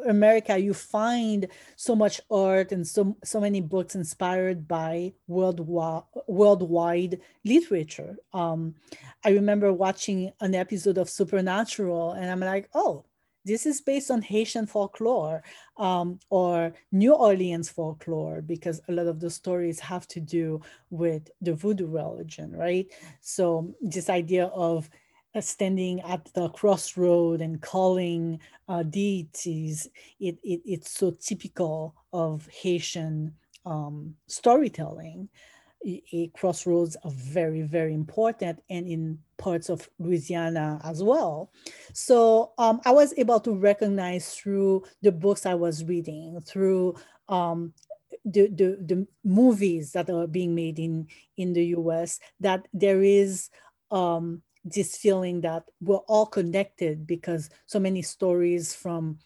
America, 0.07 0.59
you 0.59 0.72
find 0.72 1.48
so 1.76 1.94
much 1.94 2.20
art 2.31 2.72
and 2.72 2.87
so 2.87 3.16
so 3.24 3.40
many 3.40 3.61
books 3.61 3.94
inspired 3.94 4.66
by 4.66 5.12
worldwide 5.26 6.05
worldwide 6.26 7.20
literature. 7.44 8.16
Um, 8.33 8.74
I 9.24 9.31
remember 9.31 9.72
watching 9.72 10.33
an 10.40 10.55
episode 10.55 10.98
of 10.98 11.11
Supernatural, 11.11 12.12
and 12.12 12.31
I'm 12.31 12.40
like, 12.40 12.68
oh, 12.74 13.05
this 13.44 13.66
is 13.66 13.81
based 13.81 14.11
on 14.11 14.22
Haitian 14.22 14.66
folklore 14.66 15.42
um, 15.76 16.18
or 16.29 16.72
New 16.92 17.14
Orleans 17.14 17.68
folklore 17.68 18.42
because 18.42 18.81
a 18.88 18.92
lot 18.92 19.07
of 19.07 19.20
the 19.20 19.31
stories 19.31 19.81
have 19.81 20.07
to 20.09 20.20
do 20.20 20.61
with 20.90 21.31
the 21.40 21.55
voodoo 21.55 21.87
religion, 21.87 22.53
right? 22.53 22.87
So 23.20 23.74
this 23.81 24.11
idea 24.11 24.46
of 24.46 24.90
standing 25.40 26.00
at 26.00 26.24
the 26.35 26.48
crossroad 26.50 27.40
and 27.40 27.61
calling 27.61 28.40
uh, 28.68 28.83
deities, 28.83 29.88
it, 30.18 30.38
it, 30.42 30.61
it's 30.64 30.90
so 30.90 31.12
typical 31.12 31.94
of 32.12 32.46
Haitian 32.48 33.35
um, 33.64 34.14
storytelling 34.26 35.29
crossroads 36.35 36.97
are 37.05 37.11
very, 37.11 37.62
very 37.62 37.95
important 37.95 38.62
and 38.69 38.87
in 38.87 39.19
parts 39.38 39.71
of 39.71 39.88
Louisiana 39.99 40.81
as 40.85 41.03
well. 41.03 41.51
So 41.93 42.53
um, 42.59 42.81
I 42.85 42.93
was 42.93 43.14
able 43.16 43.40
to 43.40 43.55
recognize 43.55 44.35
through 44.35 44.85
the 45.03 45.12
books 45.12 45.47
I 45.47 45.55
was 45.55 45.85
reading, 45.85 46.40
through 46.43 46.97
um, 47.29 47.73
the, 48.25 48.49
the, 48.49 48.79
the 48.85 49.07
movies 49.25 49.93
that 49.93 50.11
are 50.11 50.27
being 50.27 50.55
made 50.55 50.79
in, 50.79 51.09
in 51.37 51.53
the 51.55 51.66
US, 51.77 52.21
that 52.40 52.69
there 52.75 53.03
is 53.03 53.49
um, 53.90 54.43
this 54.64 54.97
feeling 54.97 55.40
that 55.40 55.64
we're 55.81 55.97
all 55.97 56.27
connected 56.27 57.07
because 57.07 57.49
so 57.66 57.79
many 57.79 58.03
stories 58.03 58.75
from 58.75 59.19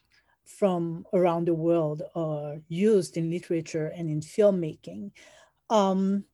from 0.44 1.06
around 1.14 1.46
the 1.46 1.54
world 1.54 2.02
are 2.14 2.58
used 2.68 3.16
in 3.16 3.30
literature 3.30 3.86
and 3.96 4.10
in 4.10 4.20
filmmaking. 4.20 5.10
Um, 5.70 6.24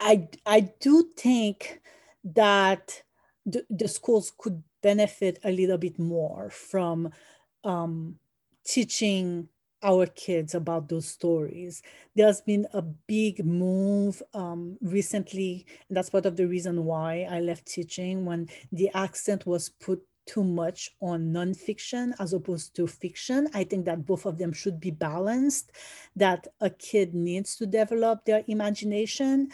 I 0.00 0.28
I 0.46 0.72
do 0.80 1.10
think 1.16 1.80
that 2.24 3.02
the, 3.46 3.64
the 3.70 3.88
schools 3.88 4.32
could 4.36 4.62
benefit 4.82 5.38
a 5.44 5.50
little 5.50 5.78
bit 5.78 5.98
more 5.98 6.50
from 6.50 7.10
um, 7.64 8.18
teaching 8.64 9.48
our 9.82 10.06
kids 10.06 10.54
about 10.54 10.88
those 10.88 11.06
stories. 11.06 11.82
There's 12.16 12.40
been 12.40 12.66
a 12.72 12.82
big 12.82 13.44
move 13.44 14.22
um, 14.34 14.76
recently, 14.82 15.66
and 15.88 15.96
that's 15.96 16.10
part 16.10 16.26
of 16.26 16.36
the 16.36 16.46
reason 16.48 16.84
why 16.84 17.26
I 17.30 17.40
left 17.40 17.66
teaching 17.66 18.24
when 18.24 18.48
the 18.72 18.90
accent 18.94 19.46
was 19.46 19.68
put 19.68 20.02
too 20.26 20.44
much 20.44 20.90
on 21.00 21.32
nonfiction 21.32 22.12
as 22.18 22.34
opposed 22.34 22.76
to 22.76 22.86
fiction. 22.86 23.48
I 23.54 23.64
think 23.64 23.86
that 23.86 24.04
both 24.04 24.26
of 24.26 24.36
them 24.36 24.52
should 24.52 24.78
be 24.78 24.90
balanced, 24.90 25.72
that 26.16 26.46
a 26.60 26.68
kid 26.70 27.14
needs 27.14 27.56
to 27.56 27.66
develop 27.66 28.24
their 28.24 28.44
imagination 28.46 29.48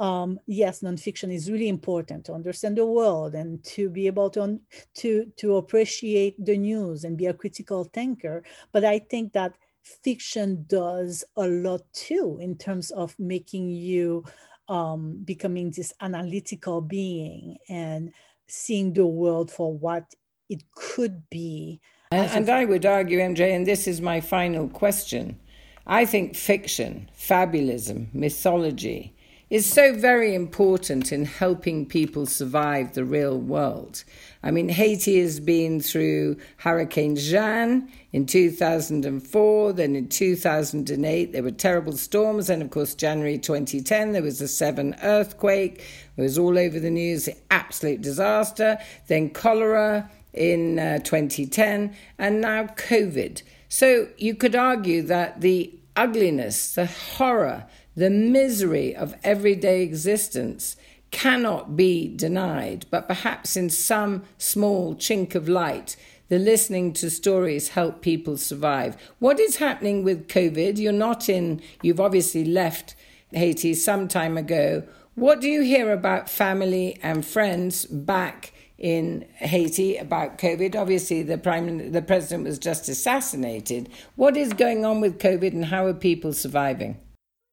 um, 0.00 0.40
yes, 0.46 0.80
nonfiction 0.80 1.32
is 1.32 1.50
really 1.50 1.68
important 1.68 2.24
to 2.24 2.32
understand 2.32 2.78
the 2.78 2.86
world 2.86 3.34
and 3.34 3.62
to 3.64 3.90
be 3.90 4.06
able 4.06 4.30
to, 4.30 4.58
to, 4.94 5.30
to 5.36 5.56
appreciate 5.56 6.42
the 6.42 6.56
news 6.56 7.04
and 7.04 7.18
be 7.18 7.26
a 7.26 7.34
critical 7.34 7.84
thinker. 7.84 8.42
But 8.72 8.84
I 8.84 8.98
think 8.98 9.34
that 9.34 9.52
fiction 9.84 10.64
does 10.66 11.22
a 11.36 11.46
lot 11.46 11.82
too 11.92 12.38
in 12.40 12.56
terms 12.56 12.90
of 12.92 13.14
making 13.18 13.68
you 13.68 14.24
um, 14.68 15.20
becoming 15.22 15.70
this 15.70 15.92
analytical 16.00 16.80
being 16.80 17.58
and 17.68 18.10
seeing 18.48 18.94
the 18.94 19.06
world 19.06 19.50
for 19.50 19.76
what 19.76 20.14
it 20.48 20.62
could 20.74 21.28
be. 21.28 21.78
And, 22.10 22.30
and 22.30 22.48
I 22.48 22.64
would 22.64 22.86
argue, 22.86 23.18
MJ, 23.18 23.54
and 23.54 23.66
this 23.66 23.86
is 23.86 24.00
my 24.00 24.22
final 24.22 24.66
question. 24.68 25.38
I 25.86 26.06
think 26.06 26.36
fiction, 26.36 27.10
fabulism, 27.18 28.14
mythology 28.14 29.14
is 29.50 29.68
so 29.68 29.92
very 29.92 30.32
important 30.32 31.10
in 31.10 31.24
helping 31.24 31.84
people 31.84 32.24
survive 32.24 32.94
the 32.94 33.04
real 33.04 33.36
world. 33.36 34.04
I 34.44 34.52
mean, 34.52 34.68
Haiti 34.68 35.20
has 35.20 35.40
been 35.40 35.80
through 35.80 36.36
Hurricane 36.58 37.16
Jeanne 37.16 37.90
in 38.12 38.26
2004, 38.26 39.72
then 39.72 39.96
in 39.96 40.08
2008 40.08 41.32
there 41.32 41.42
were 41.42 41.50
terrible 41.50 41.96
storms, 41.96 42.48
and 42.48 42.62
of 42.62 42.70
course, 42.70 42.94
January 42.94 43.38
2010 43.38 44.12
there 44.12 44.22
was 44.22 44.40
a 44.40 44.46
seven 44.46 44.94
earthquake. 45.02 45.84
It 46.16 46.22
was 46.22 46.38
all 46.38 46.56
over 46.56 46.78
the 46.78 46.90
news, 46.90 47.28
absolute 47.50 48.02
disaster. 48.02 48.78
Then 49.08 49.30
cholera 49.30 50.08
in 50.32 50.78
uh, 50.78 50.98
2010, 50.98 51.92
and 52.18 52.40
now 52.40 52.66
COVID. 52.66 53.42
So 53.68 54.08
you 54.16 54.36
could 54.36 54.54
argue 54.54 55.02
that 55.02 55.40
the 55.40 55.74
ugliness, 55.96 56.74
the 56.74 56.86
horror, 56.86 57.66
the 58.00 58.08
misery 58.08 58.96
of 58.96 59.14
everyday 59.22 59.82
existence 59.82 60.74
cannot 61.10 61.76
be 61.76 62.08
denied, 62.08 62.86
but 62.90 63.06
perhaps 63.06 63.58
in 63.58 63.68
some 63.68 64.22
small 64.38 64.94
chink 64.94 65.34
of 65.34 65.50
light, 65.50 65.96
the 66.30 66.38
listening 66.38 66.94
to 66.94 67.10
stories 67.10 67.70
help 67.70 68.00
people 68.00 68.38
survive. 68.38 68.96
What 69.18 69.38
is 69.38 69.56
happening 69.56 70.02
with 70.02 70.28
COVID? 70.28 70.78
You're 70.78 70.92
not 70.92 71.28
in, 71.28 71.60
you've 71.82 72.00
obviously 72.00 72.42
left 72.42 72.94
Haiti 73.32 73.74
some 73.74 74.08
time 74.08 74.38
ago. 74.38 74.82
What 75.14 75.42
do 75.42 75.48
you 75.48 75.60
hear 75.60 75.92
about 75.92 76.30
family 76.30 76.98
and 77.02 77.22
friends 77.22 77.84
back 77.84 78.54
in 78.78 79.26
Haiti 79.34 79.98
about 79.98 80.38
COVID? 80.38 80.74
Obviously, 80.74 81.22
the 81.22 81.36
prime, 81.36 81.92
the 81.92 82.00
president 82.00 82.44
was 82.44 82.58
just 82.58 82.88
assassinated. 82.88 83.90
What 84.16 84.38
is 84.38 84.54
going 84.54 84.86
on 84.86 85.02
with 85.02 85.18
COVID, 85.18 85.52
and 85.52 85.66
how 85.66 85.84
are 85.84 85.92
people 85.92 86.32
surviving? 86.32 86.96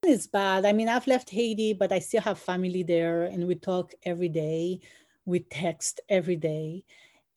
It's 0.10 0.26
bad. 0.26 0.66
I 0.66 0.72
mean, 0.72 0.88
I've 0.88 1.05
left 1.05 1.30
Haiti, 1.30 1.74
but 1.74 1.91
I 1.91 1.99
still 1.99 2.22
have 2.22 2.39
family 2.39 2.82
there, 2.82 3.24
and 3.24 3.45
we 3.45 3.55
talk 3.55 3.91
every 4.03 4.30
day. 4.30 4.80
We 5.26 5.41
text 5.41 5.99
every 6.08 6.38
day, 6.38 6.86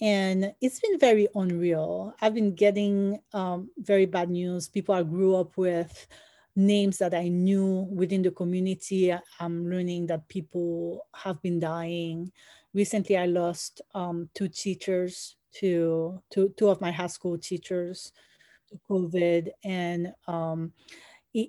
and 0.00 0.54
it's 0.60 0.78
been 0.78 0.96
very 1.00 1.26
unreal. 1.34 2.14
I've 2.22 2.34
been 2.34 2.54
getting 2.54 3.18
um, 3.32 3.70
very 3.78 4.06
bad 4.06 4.30
news. 4.30 4.68
People 4.68 4.94
I 4.94 5.02
grew 5.02 5.34
up 5.34 5.56
with, 5.56 6.06
names 6.54 6.98
that 6.98 7.12
I 7.12 7.26
knew 7.26 7.88
within 7.90 8.22
the 8.22 8.30
community. 8.30 9.12
I'm 9.40 9.68
learning 9.68 10.06
that 10.06 10.28
people 10.28 11.08
have 11.12 11.42
been 11.42 11.58
dying. 11.58 12.30
Recently, 12.72 13.16
I 13.16 13.26
lost 13.26 13.82
um, 13.96 14.28
two 14.32 14.46
teachers 14.46 15.34
to, 15.54 16.22
to 16.30 16.54
two 16.56 16.68
of 16.68 16.80
my 16.80 16.92
high 16.92 17.08
school 17.08 17.36
teachers 17.36 18.12
to 18.68 18.78
COVID, 18.88 19.48
and 19.64 20.14
um, 20.28 20.72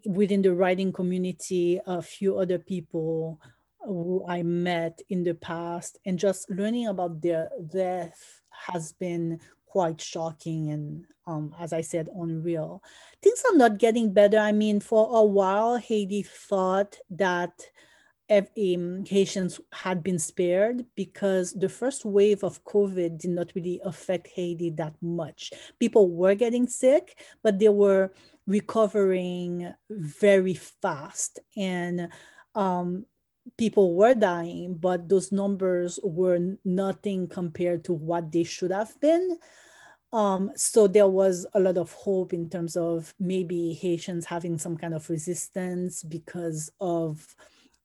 within 0.05 0.41
the 0.41 0.53
writing 0.53 0.91
community, 0.91 1.79
a 1.85 2.01
few 2.01 2.37
other 2.37 2.59
people 2.59 3.39
who 3.79 4.23
I 4.27 4.43
met 4.43 5.01
in 5.09 5.23
the 5.23 5.33
past, 5.33 5.97
and 6.05 6.19
just 6.19 6.49
learning 6.49 6.87
about 6.87 7.21
their 7.21 7.49
death 7.73 8.41
has 8.49 8.93
been 8.93 9.39
quite 9.65 10.01
shocking 10.01 10.69
and, 10.69 11.05
um, 11.25 11.55
as 11.59 11.73
I 11.73 11.81
said, 11.81 12.09
unreal. 12.13 12.83
Things 13.23 13.41
are 13.49 13.57
not 13.57 13.79
getting 13.79 14.13
better. 14.13 14.37
I 14.37 14.51
mean, 14.51 14.81
for 14.81 15.07
a 15.17 15.23
while, 15.23 15.77
Haiti 15.77 16.23
thought 16.23 16.97
that 17.09 17.53
um, 18.31 19.05
Haitians 19.05 19.59
had 19.73 20.03
been 20.03 20.19
spared 20.19 20.85
because 20.95 21.53
the 21.53 21.69
first 21.69 22.05
wave 22.05 22.43
of 22.43 22.63
COVID 22.63 23.17
did 23.19 23.31
not 23.31 23.51
really 23.55 23.81
affect 23.83 24.27
Haiti 24.27 24.69
that 24.71 24.95
much. 25.01 25.51
People 25.79 26.09
were 26.09 26.35
getting 26.35 26.67
sick, 26.67 27.19
but 27.43 27.59
they 27.59 27.69
were 27.69 28.11
recovering 28.47 29.73
very 29.89 30.53
fast. 30.53 31.39
And 31.57 32.09
um, 32.55 33.05
people 33.57 33.95
were 33.95 34.13
dying, 34.13 34.75
but 34.75 35.09
those 35.09 35.31
numbers 35.31 35.99
were 36.03 36.39
nothing 36.63 37.27
compared 37.27 37.83
to 37.85 37.93
what 37.93 38.31
they 38.31 38.43
should 38.43 38.71
have 38.71 38.99
been. 39.01 39.37
Um, 40.13 40.51
so 40.55 40.87
there 40.87 41.07
was 41.07 41.45
a 41.53 41.59
lot 41.59 41.77
of 41.77 41.93
hope 41.93 42.33
in 42.33 42.49
terms 42.49 42.75
of 42.75 43.13
maybe 43.19 43.73
Haitians 43.73 44.25
having 44.25 44.57
some 44.57 44.77
kind 44.77 44.93
of 44.93 45.09
resistance 45.09 46.03
because 46.03 46.69
of 46.81 47.35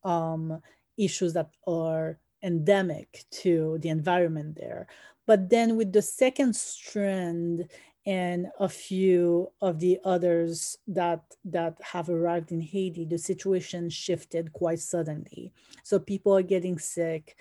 um, 0.06 0.62
issues 0.96 1.34
that 1.34 1.50
are 1.66 2.18
endemic 2.42 3.24
to 3.30 3.78
the 3.82 3.88
environment 3.90 4.56
there. 4.56 4.86
But 5.26 5.50
then 5.50 5.76
with 5.76 5.92
the 5.92 6.02
second 6.02 6.54
strand 6.54 7.68
and 8.06 8.46
a 8.60 8.68
few 8.68 9.50
of 9.60 9.80
the 9.80 9.98
others 10.04 10.78
that 10.86 11.22
that 11.44 11.76
have 11.82 12.08
arrived 12.08 12.52
in 12.52 12.60
Haiti, 12.60 13.04
the 13.04 13.18
situation 13.18 13.90
shifted 13.90 14.52
quite 14.52 14.78
suddenly. 14.78 15.52
So 15.82 15.98
people 15.98 16.36
are 16.36 16.42
getting 16.42 16.78
sick, 16.78 17.36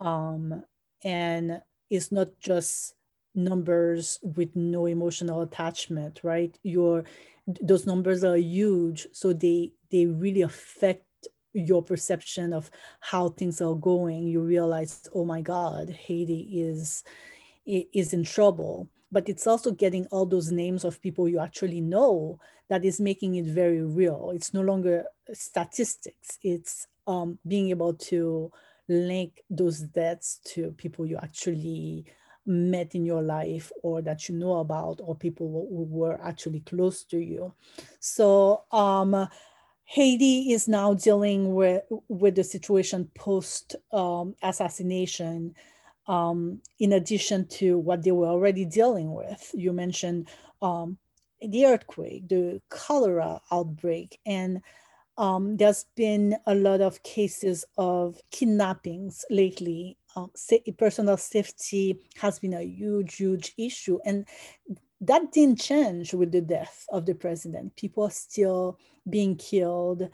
um, 0.00 0.62
and 1.02 1.60
it's 1.90 2.12
not 2.12 2.28
just 2.38 2.94
numbers 3.34 4.20
with 4.22 4.54
no 4.54 4.86
emotional 4.86 5.42
attachment, 5.42 6.20
right? 6.22 6.56
Your 6.62 7.04
those 7.60 7.86
numbers 7.86 8.22
are 8.22 8.36
huge, 8.36 9.08
so 9.12 9.32
they 9.32 9.72
they 9.90 10.06
really 10.06 10.42
affect 10.42 11.04
your 11.60 11.82
perception 11.82 12.52
of 12.52 12.70
how 13.00 13.28
things 13.28 13.60
are 13.60 13.74
going 13.74 14.26
you 14.26 14.40
realize 14.40 15.08
oh 15.14 15.24
my 15.24 15.40
god 15.40 15.90
haiti 15.90 16.60
is 16.60 17.04
is 17.68 18.12
in 18.12 18.24
trouble. 18.24 18.88
But 19.10 19.28
it's 19.28 19.46
also 19.46 19.70
getting 19.70 20.06
all 20.06 20.26
those 20.26 20.50
names 20.50 20.84
of 20.84 21.00
people 21.00 21.28
you 21.28 21.38
actually 21.38 21.80
know 21.80 22.38
that 22.68 22.84
is 22.84 23.00
making 23.00 23.36
it 23.36 23.46
very 23.46 23.82
real. 23.82 24.32
It's 24.34 24.52
no 24.52 24.60
longer 24.60 25.04
statistics. 25.32 26.38
It's 26.42 26.86
um, 27.06 27.38
being 27.46 27.70
able 27.70 27.94
to 27.94 28.52
link 28.88 29.42
those 29.48 29.80
deaths 29.80 30.40
to 30.44 30.72
people 30.72 31.06
you 31.06 31.18
actually 31.22 32.04
met 32.44 32.94
in 32.94 33.04
your 33.04 33.22
life 33.22 33.70
or 33.82 34.00
that 34.02 34.28
you 34.28 34.34
know 34.34 34.58
about 34.58 35.00
or 35.02 35.14
people 35.14 35.66
who 35.70 35.84
were 35.84 36.18
actually 36.22 36.60
close 36.60 37.04
to 37.04 37.18
you. 37.18 37.52
So 38.00 38.64
um, 38.72 39.28
Haiti 39.90 40.52
is 40.52 40.68
now 40.68 40.92
dealing 40.92 41.54
with, 41.54 41.82
with 42.08 42.34
the 42.34 42.44
situation 42.44 43.10
post 43.14 43.74
um, 43.90 44.34
assassination, 44.42 45.54
um, 46.06 46.60
in 46.78 46.92
addition 46.92 47.46
to 47.46 47.78
what 47.78 48.02
they 48.02 48.12
were 48.12 48.26
already 48.26 48.66
dealing 48.66 49.14
with. 49.14 49.50
You 49.54 49.72
mentioned 49.72 50.28
um, 50.60 50.98
the 51.40 51.64
earthquake, 51.64 52.28
the 52.28 52.60
cholera 52.68 53.40
outbreak, 53.50 54.20
and 54.26 54.60
um, 55.16 55.56
there's 55.56 55.86
been 55.96 56.36
a 56.46 56.54
lot 56.54 56.82
of 56.82 57.02
cases 57.02 57.64
of 57.78 58.20
kidnappings 58.30 59.24
lately. 59.30 59.96
Um, 60.14 60.30
personal 60.76 61.16
safety 61.16 61.98
has 62.18 62.38
been 62.38 62.52
a 62.52 62.62
huge, 62.62 63.16
huge 63.16 63.54
issue. 63.56 64.00
And 64.04 64.26
that 65.00 65.32
didn't 65.32 65.60
change 65.60 66.14
with 66.14 66.32
the 66.32 66.40
death 66.40 66.84
of 66.90 67.06
the 67.06 67.14
president. 67.14 67.76
People 67.76 68.04
are 68.04 68.10
still 68.10 68.78
being 69.08 69.36
killed. 69.36 70.08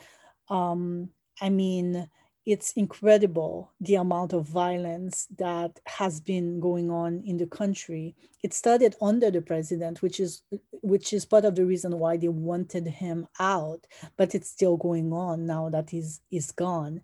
Um, 0.48 1.10
I 1.40 1.48
mean, 1.50 2.08
it's 2.46 2.72
incredible 2.72 3.72
the 3.80 3.94
amount 3.94 4.34
of 4.34 4.46
violence 4.46 5.26
that 5.38 5.80
has 5.86 6.20
been 6.20 6.60
going 6.60 6.90
on 6.90 7.22
in 7.24 7.38
the 7.38 7.46
country. 7.46 8.14
It 8.42 8.52
started 8.52 8.94
under 9.00 9.30
the 9.30 9.40
president, 9.40 10.02
which 10.02 10.20
is 10.20 10.42
which 10.82 11.14
is 11.14 11.24
part 11.24 11.46
of 11.46 11.54
the 11.54 11.64
reason 11.64 11.98
why 11.98 12.18
they 12.18 12.28
wanted 12.28 12.86
him 12.86 13.26
out, 13.40 13.86
but 14.18 14.34
it's 14.34 14.50
still 14.50 14.76
going 14.76 15.12
on 15.12 15.46
now 15.46 15.70
that 15.70 15.88
he's 15.90 16.20
is 16.30 16.52
gone. 16.52 17.00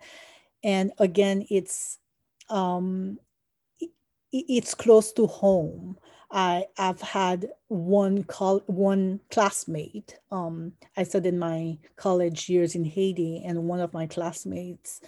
And 0.62 0.93
again, 0.99 1.47
it's 1.49 1.99
um, 2.51 3.18
it, 3.81 3.91
it's 4.33 4.74
close 4.74 5.12
to 5.14 5.26
home. 5.26 5.97
I 6.31 6.66
have 6.76 7.01
had 7.01 7.49
one 7.68 8.24
col- 8.24 8.62
one 8.66 9.20
classmate. 9.31 10.18
Um, 10.31 10.72
I 10.97 11.03
studied 11.03 11.35
my 11.35 11.78
college 11.97 12.49
years 12.49 12.74
in 12.74 12.85
Haiti, 12.85 13.43
and 13.45 13.64
one 13.64 13.81
of 13.81 13.93
my 13.93 14.07
classmates 14.07 15.01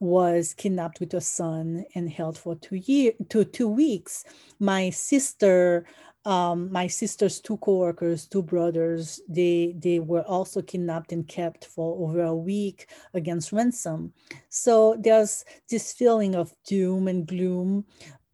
was 0.00 0.54
kidnapped 0.54 1.00
with 1.00 1.14
a 1.14 1.20
son 1.20 1.84
and 1.94 2.10
held 2.10 2.36
for 2.36 2.56
two 2.56 2.76
year 2.76 3.12
to 3.28 3.44
two 3.44 3.68
weeks. 3.68 4.24
My 4.58 4.90
sister, 4.90 5.86
um, 6.24 6.72
my 6.72 6.88
sister's 6.88 7.40
two 7.40 7.56
coworkers, 7.58 8.26
two 8.26 8.42
brothers, 8.42 9.20
they 9.28 9.74
they 9.78 10.00
were 10.00 10.22
also 10.22 10.60
kidnapped 10.60 11.12
and 11.12 11.26
kept 11.28 11.66
for 11.66 11.96
over 12.04 12.22
a 12.22 12.34
week 12.34 12.88
against 13.14 13.52
ransom. 13.52 14.12
So 14.48 14.96
there's 14.98 15.44
this 15.70 15.92
feeling 15.92 16.34
of 16.34 16.52
doom 16.66 17.06
and 17.06 17.26
gloom 17.26 17.84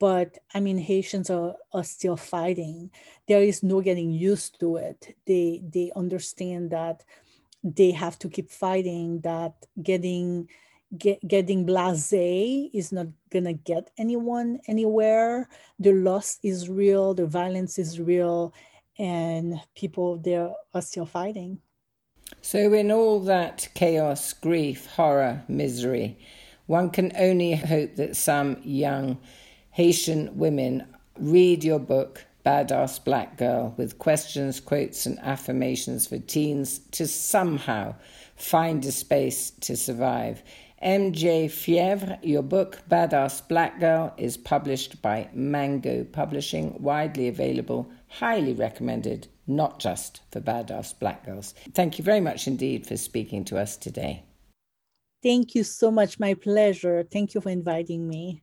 but 0.01 0.39
I 0.53 0.59
mean 0.59 0.79
Haitians 0.79 1.31
are, 1.31 1.55
are 1.73 1.85
still 1.85 2.17
fighting. 2.17 2.91
There 3.29 3.43
is 3.43 3.63
no 3.63 3.81
getting 3.81 4.11
used 4.11 4.59
to 4.61 4.77
it. 4.77 5.17
They 5.27 5.63
they 5.63 5.93
understand 5.95 6.71
that 6.71 7.05
they 7.63 7.93
have 7.93 8.19
to 8.21 8.29
keep 8.29 8.51
fighting, 8.51 9.21
that 9.21 9.55
getting 9.81 10.49
get, 10.97 11.21
getting 11.29 11.67
blasé 11.67 12.71
is 12.73 12.91
not 12.91 13.09
gonna 13.31 13.53
get 13.53 13.91
anyone 13.99 14.59
anywhere. 14.67 15.49
The 15.79 15.93
loss 15.93 16.39
is 16.43 16.69
real, 16.69 17.15
the 17.15 17.27
violence 17.27 17.79
is 17.79 18.01
real, 18.01 18.55
and 18.99 19.61
people 19.77 20.17
there 20.17 20.51
are 20.75 20.83
still 20.83 21.07
fighting. 21.07 21.59
So, 22.43 22.73
in 22.73 22.91
all 22.91 23.21
that 23.21 23.69
chaos, 23.75 24.33
grief, 24.33 24.87
horror, 24.87 25.43
misery, 25.49 26.17
one 26.67 26.89
can 26.91 27.13
only 27.19 27.57
hope 27.57 27.97
that 27.97 28.17
some 28.17 28.59
young 28.63 29.19
Haitian 29.81 30.37
women 30.37 30.87
read 31.19 31.65
your 31.65 31.79
book, 31.79 32.27
Badass 32.45 33.03
Black 33.03 33.39
Girl, 33.39 33.73
with 33.79 33.99
questions, 33.99 34.61
quotes, 34.61 35.07
and 35.07 35.19
affirmations 35.21 36.07
for 36.07 36.19
teens 36.19 36.81
to 36.91 37.07
somehow 37.07 37.95
find 38.37 38.85
a 38.85 38.93
space 38.93 39.53
to 39.63 39.79
survive. 39.79 40.43
MJ 40.83 41.47
Fièvre, 41.47 42.19
your 42.23 42.43
book, 42.43 42.83
Badass 42.91 43.49
Black 43.49 43.81
Girl, 43.81 44.13
is 44.19 44.37
published 44.37 45.01
by 45.01 45.31
Mango 45.33 46.05
Publishing, 46.05 46.77
widely 46.79 47.27
available, 47.29 47.91
highly 48.07 48.53
recommended, 48.53 49.29
not 49.47 49.79
just 49.79 50.21
for 50.31 50.43
badass 50.43 50.99
black 50.99 51.25
girls. 51.25 51.55
Thank 51.73 51.99
you 51.99 52.05
very 52.05 52.21
much 52.21 52.47
indeed 52.47 52.87
for 52.87 52.99
speaking 52.99 53.47
to 53.47 53.57
us 53.57 53.79
today. 53.79 54.25
Thank 55.23 55.55
you 55.55 55.65
so 55.65 55.91
much. 55.91 56.21
My 56.21 56.35
pleasure. 56.35 57.03
Thank 57.11 57.33
you 57.33 57.41
for 57.41 57.49
inviting 57.49 58.07
me. 58.07 58.43